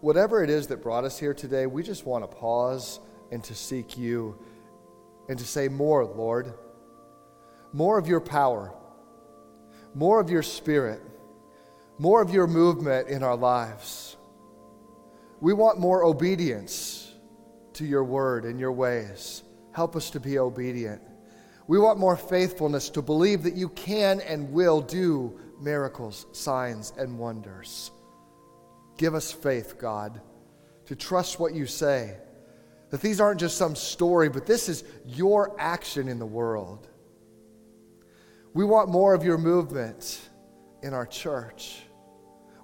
Whatever 0.00 0.42
it 0.42 0.50
is 0.50 0.66
that 0.66 0.82
brought 0.82 1.04
us 1.04 1.20
here 1.20 1.34
today, 1.34 1.66
we 1.66 1.84
just 1.84 2.04
want 2.04 2.28
to 2.28 2.36
pause 2.36 2.98
and 3.34 3.42
to 3.44 3.54
seek 3.54 3.98
you 3.98 4.38
and 5.28 5.38
to 5.38 5.44
say, 5.44 5.68
More, 5.68 6.04
Lord. 6.04 6.54
More 7.72 7.98
of 7.98 8.06
your 8.06 8.20
power, 8.20 8.72
more 9.94 10.20
of 10.20 10.30
your 10.30 10.44
spirit, 10.44 11.02
more 11.98 12.22
of 12.22 12.30
your 12.30 12.46
movement 12.46 13.08
in 13.08 13.24
our 13.24 13.36
lives. 13.36 14.16
We 15.40 15.52
want 15.54 15.80
more 15.80 16.04
obedience 16.04 17.12
to 17.72 17.84
your 17.84 18.04
word 18.04 18.44
and 18.44 18.60
your 18.60 18.70
ways. 18.70 19.42
Help 19.72 19.96
us 19.96 20.08
to 20.10 20.20
be 20.20 20.38
obedient. 20.38 21.02
We 21.66 21.80
want 21.80 21.98
more 21.98 22.16
faithfulness 22.16 22.88
to 22.90 23.02
believe 23.02 23.42
that 23.42 23.56
you 23.56 23.70
can 23.70 24.20
and 24.20 24.52
will 24.52 24.80
do 24.80 25.36
miracles, 25.60 26.26
signs, 26.30 26.92
and 26.96 27.18
wonders. 27.18 27.90
Give 28.98 29.16
us 29.16 29.32
faith, 29.32 29.78
God, 29.78 30.20
to 30.86 30.94
trust 30.94 31.40
what 31.40 31.54
you 31.54 31.66
say 31.66 32.18
that 32.94 33.00
these 33.00 33.20
aren't 33.20 33.40
just 33.40 33.58
some 33.58 33.74
story, 33.74 34.28
but 34.28 34.46
this 34.46 34.68
is 34.68 34.84
your 35.04 35.56
action 35.58 36.06
in 36.06 36.20
the 36.20 36.26
world. 36.26 36.86
We 38.52 38.64
want 38.64 38.88
more 38.88 39.14
of 39.14 39.24
your 39.24 39.36
movement 39.36 40.20
in 40.80 40.94
our 40.94 41.04
church. 41.04 41.82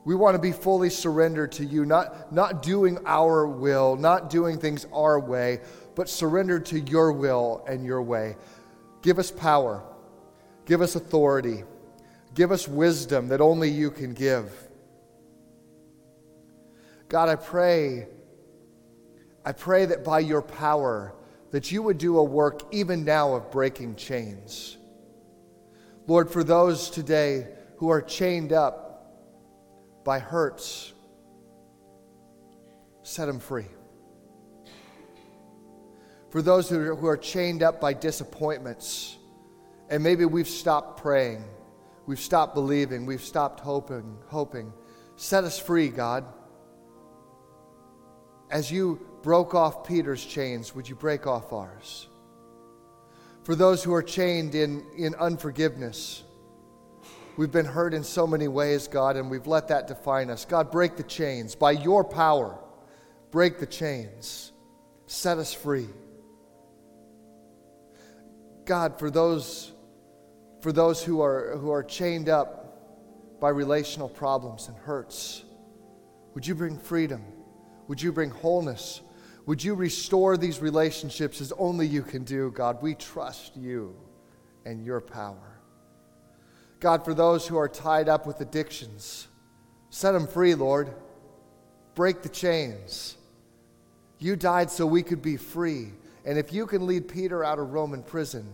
We 0.04 0.14
want 0.14 0.36
to 0.36 0.38
be 0.38 0.52
fully 0.52 0.88
surrendered 0.88 1.50
to 1.54 1.64
you, 1.64 1.84
not, 1.84 2.32
not 2.32 2.62
doing 2.62 2.98
our 3.06 3.44
will, 3.44 3.96
not 3.96 4.30
doing 4.30 4.56
things 4.56 4.86
our 4.92 5.18
way, 5.18 5.62
but 5.96 6.08
surrendered 6.08 6.64
to 6.66 6.78
your 6.78 7.10
will 7.10 7.64
and 7.66 7.84
your 7.84 8.00
way. 8.00 8.36
Give 9.02 9.18
us 9.18 9.32
power, 9.32 9.82
give 10.64 10.80
us 10.80 10.94
authority, 10.94 11.64
give 12.34 12.52
us 12.52 12.68
wisdom 12.68 13.26
that 13.30 13.40
only 13.40 13.68
you 13.68 13.90
can 13.90 14.14
give. 14.14 14.52
God, 17.08 17.28
I 17.28 17.34
pray 17.34 18.06
I 19.44 19.52
pray 19.52 19.86
that 19.86 20.04
by 20.04 20.20
your 20.20 20.42
power, 20.42 21.14
that 21.50 21.72
you 21.72 21.82
would 21.82 21.98
do 21.98 22.18
a 22.18 22.24
work 22.24 22.62
even 22.72 23.04
now 23.04 23.34
of 23.34 23.50
breaking 23.50 23.96
chains. 23.96 24.76
Lord, 26.06 26.30
for 26.30 26.44
those 26.44 26.90
today 26.90 27.48
who 27.76 27.88
are 27.88 28.02
chained 28.02 28.52
up 28.52 28.90
by 30.04 30.18
hurts, 30.18 30.92
set 33.02 33.26
them 33.26 33.40
free. 33.40 33.66
For 36.30 36.42
those 36.42 36.68
who 36.68 37.06
are, 37.06 37.16
chained 37.16 37.62
up 37.62 37.80
by 37.80 37.92
disappointments, 37.92 39.16
and 39.88 40.02
maybe 40.02 40.24
we've 40.24 40.48
stopped 40.48 41.00
praying, 41.00 41.42
we've 42.06 42.20
stopped 42.20 42.54
believing, 42.54 43.04
we've 43.04 43.22
stopped 43.22 43.58
hoping, 43.58 44.16
hoping, 44.28 44.72
set 45.16 45.42
us 45.42 45.58
free, 45.58 45.88
God. 45.88 46.24
As 48.48 48.70
you 48.70 49.09
broke 49.22 49.54
off 49.54 49.86
Peter's 49.86 50.24
chains, 50.24 50.74
would 50.74 50.88
you 50.88 50.94
break 50.94 51.26
off 51.26 51.52
ours? 51.52 52.08
For 53.44 53.54
those 53.54 53.82
who 53.82 53.92
are 53.94 54.02
chained 54.02 54.54
in, 54.54 54.84
in 54.96 55.14
unforgiveness, 55.14 56.22
we've 57.36 57.50
been 57.50 57.66
hurt 57.66 57.94
in 57.94 58.04
so 58.04 58.26
many 58.26 58.48
ways, 58.48 58.86
God, 58.86 59.16
and 59.16 59.30
we've 59.30 59.46
let 59.46 59.68
that 59.68 59.86
define 59.88 60.30
us. 60.30 60.44
God, 60.44 60.70
break 60.70 60.96
the 60.96 61.02
chains. 61.02 61.54
By 61.54 61.72
your 61.72 62.04
power, 62.04 62.58
break 63.30 63.58
the 63.58 63.66
chains. 63.66 64.52
Set 65.06 65.38
us 65.38 65.52
free. 65.52 65.88
God, 68.64 68.98
for 68.98 69.10
those, 69.10 69.72
for 70.60 70.70
those 70.70 71.02
who, 71.02 71.22
are, 71.22 71.56
who 71.56 71.70
are 71.70 71.82
chained 71.82 72.28
up 72.28 73.40
by 73.40 73.48
relational 73.48 74.08
problems 74.08 74.68
and 74.68 74.76
hurts, 74.76 75.42
would 76.34 76.46
you 76.46 76.54
bring 76.54 76.78
freedom? 76.78 77.24
Would 77.88 78.00
you 78.00 78.12
bring 78.12 78.30
wholeness? 78.30 79.00
Would 79.46 79.64
you 79.64 79.74
restore 79.74 80.36
these 80.36 80.60
relationships 80.60 81.40
as 81.40 81.52
only 81.52 81.86
you 81.86 82.02
can 82.02 82.24
do, 82.24 82.50
God? 82.50 82.82
We 82.82 82.94
trust 82.94 83.56
you 83.56 83.96
and 84.64 84.84
your 84.84 85.00
power. 85.00 85.60
God, 86.78 87.04
for 87.04 87.14
those 87.14 87.46
who 87.46 87.56
are 87.56 87.68
tied 87.68 88.08
up 88.08 88.26
with 88.26 88.40
addictions, 88.40 89.28
set 89.90 90.12
them 90.12 90.26
free, 90.26 90.54
Lord. 90.54 90.94
Break 91.94 92.22
the 92.22 92.28
chains. 92.28 93.16
You 94.18 94.36
died 94.36 94.70
so 94.70 94.86
we 94.86 95.02
could 95.02 95.22
be 95.22 95.36
free. 95.36 95.92
And 96.24 96.38
if 96.38 96.52
you 96.52 96.66
can 96.66 96.86
lead 96.86 97.08
Peter 97.08 97.44
out 97.44 97.58
of 97.58 97.72
Roman 97.72 98.02
prison, 98.02 98.46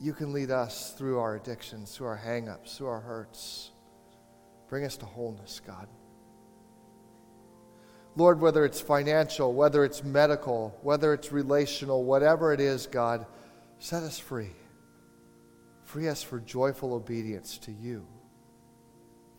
you 0.00 0.12
can 0.12 0.32
lead 0.32 0.50
us 0.50 0.92
through 0.92 1.18
our 1.18 1.36
addictions, 1.36 1.94
through 1.94 2.06
our 2.08 2.20
hangups, 2.24 2.76
through 2.76 2.88
our 2.88 3.00
hurts. 3.00 3.70
Bring 4.68 4.84
us 4.84 4.96
to 4.98 5.06
wholeness, 5.06 5.60
God. 5.64 5.88
Lord, 8.16 8.40
whether 8.40 8.64
it's 8.64 8.80
financial, 8.80 9.52
whether 9.52 9.84
it's 9.84 10.02
medical, 10.02 10.78
whether 10.82 11.12
it's 11.12 11.32
relational, 11.32 12.02
whatever 12.02 12.52
it 12.52 12.60
is, 12.60 12.86
God, 12.86 13.26
set 13.78 14.02
us 14.02 14.18
free. 14.18 14.52
Free 15.84 16.08
us 16.08 16.22
for 16.22 16.40
joyful 16.40 16.94
obedience 16.94 17.58
to 17.58 17.72
you. 17.72 18.06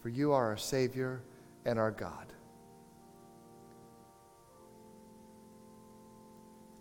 For 0.01 0.09
you 0.09 0.31
are 0.31 0.45
our 0.45 0.57
Savior 0.57 1.23
and 1.65 1.79
our 1.79 1.91
God. 1.91 2.31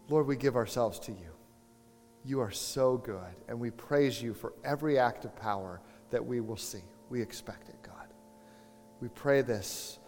Lord, 0.09 0.27
we 0.27 0.37
give 0.37 0.55
ourselves 0.55 1.01
to 1.01 1.13
you. 1.13 1.33
You 2.25 2.41
are 2.41 2.51
so 2.51 2.99
good, 2.99 3.35
and 3.49 3.59
we 3.59 3.71
praise 3.71 4.21
you 4.21 4.35
for 4.35 4.53
every 4.65 4.99
act 4.99 5.25
of 5.25 5.35
power 5.35 5.81
that 6.11 6.25
we 6.25 6.41
will 6.41 6.57
see. 6.57 6.83
We 7.09 7.23
expect 7.23 7.69
it, 7.69 7.77
God. 7.83 8.09
We 9.01 9.09
pray 9.09 9.43
this 9.43 9.99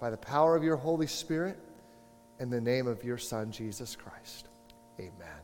by 0.00 0.10
the 0.10 0.16
power 0.16 0.56
of 0.56 0.62
your 0.62 0.76
Holy 0.76 1.06
Spirit 1.06 1.58
in 2.40 2.50
the 2.50 2.60
name 2.60 2.86
of 2.86 3.04
your 3.04 3.18
Son, 3.18 3.50
Jesus 3.50 3.96
Christ. 3.96 4.48
Amen. 4.98 5.43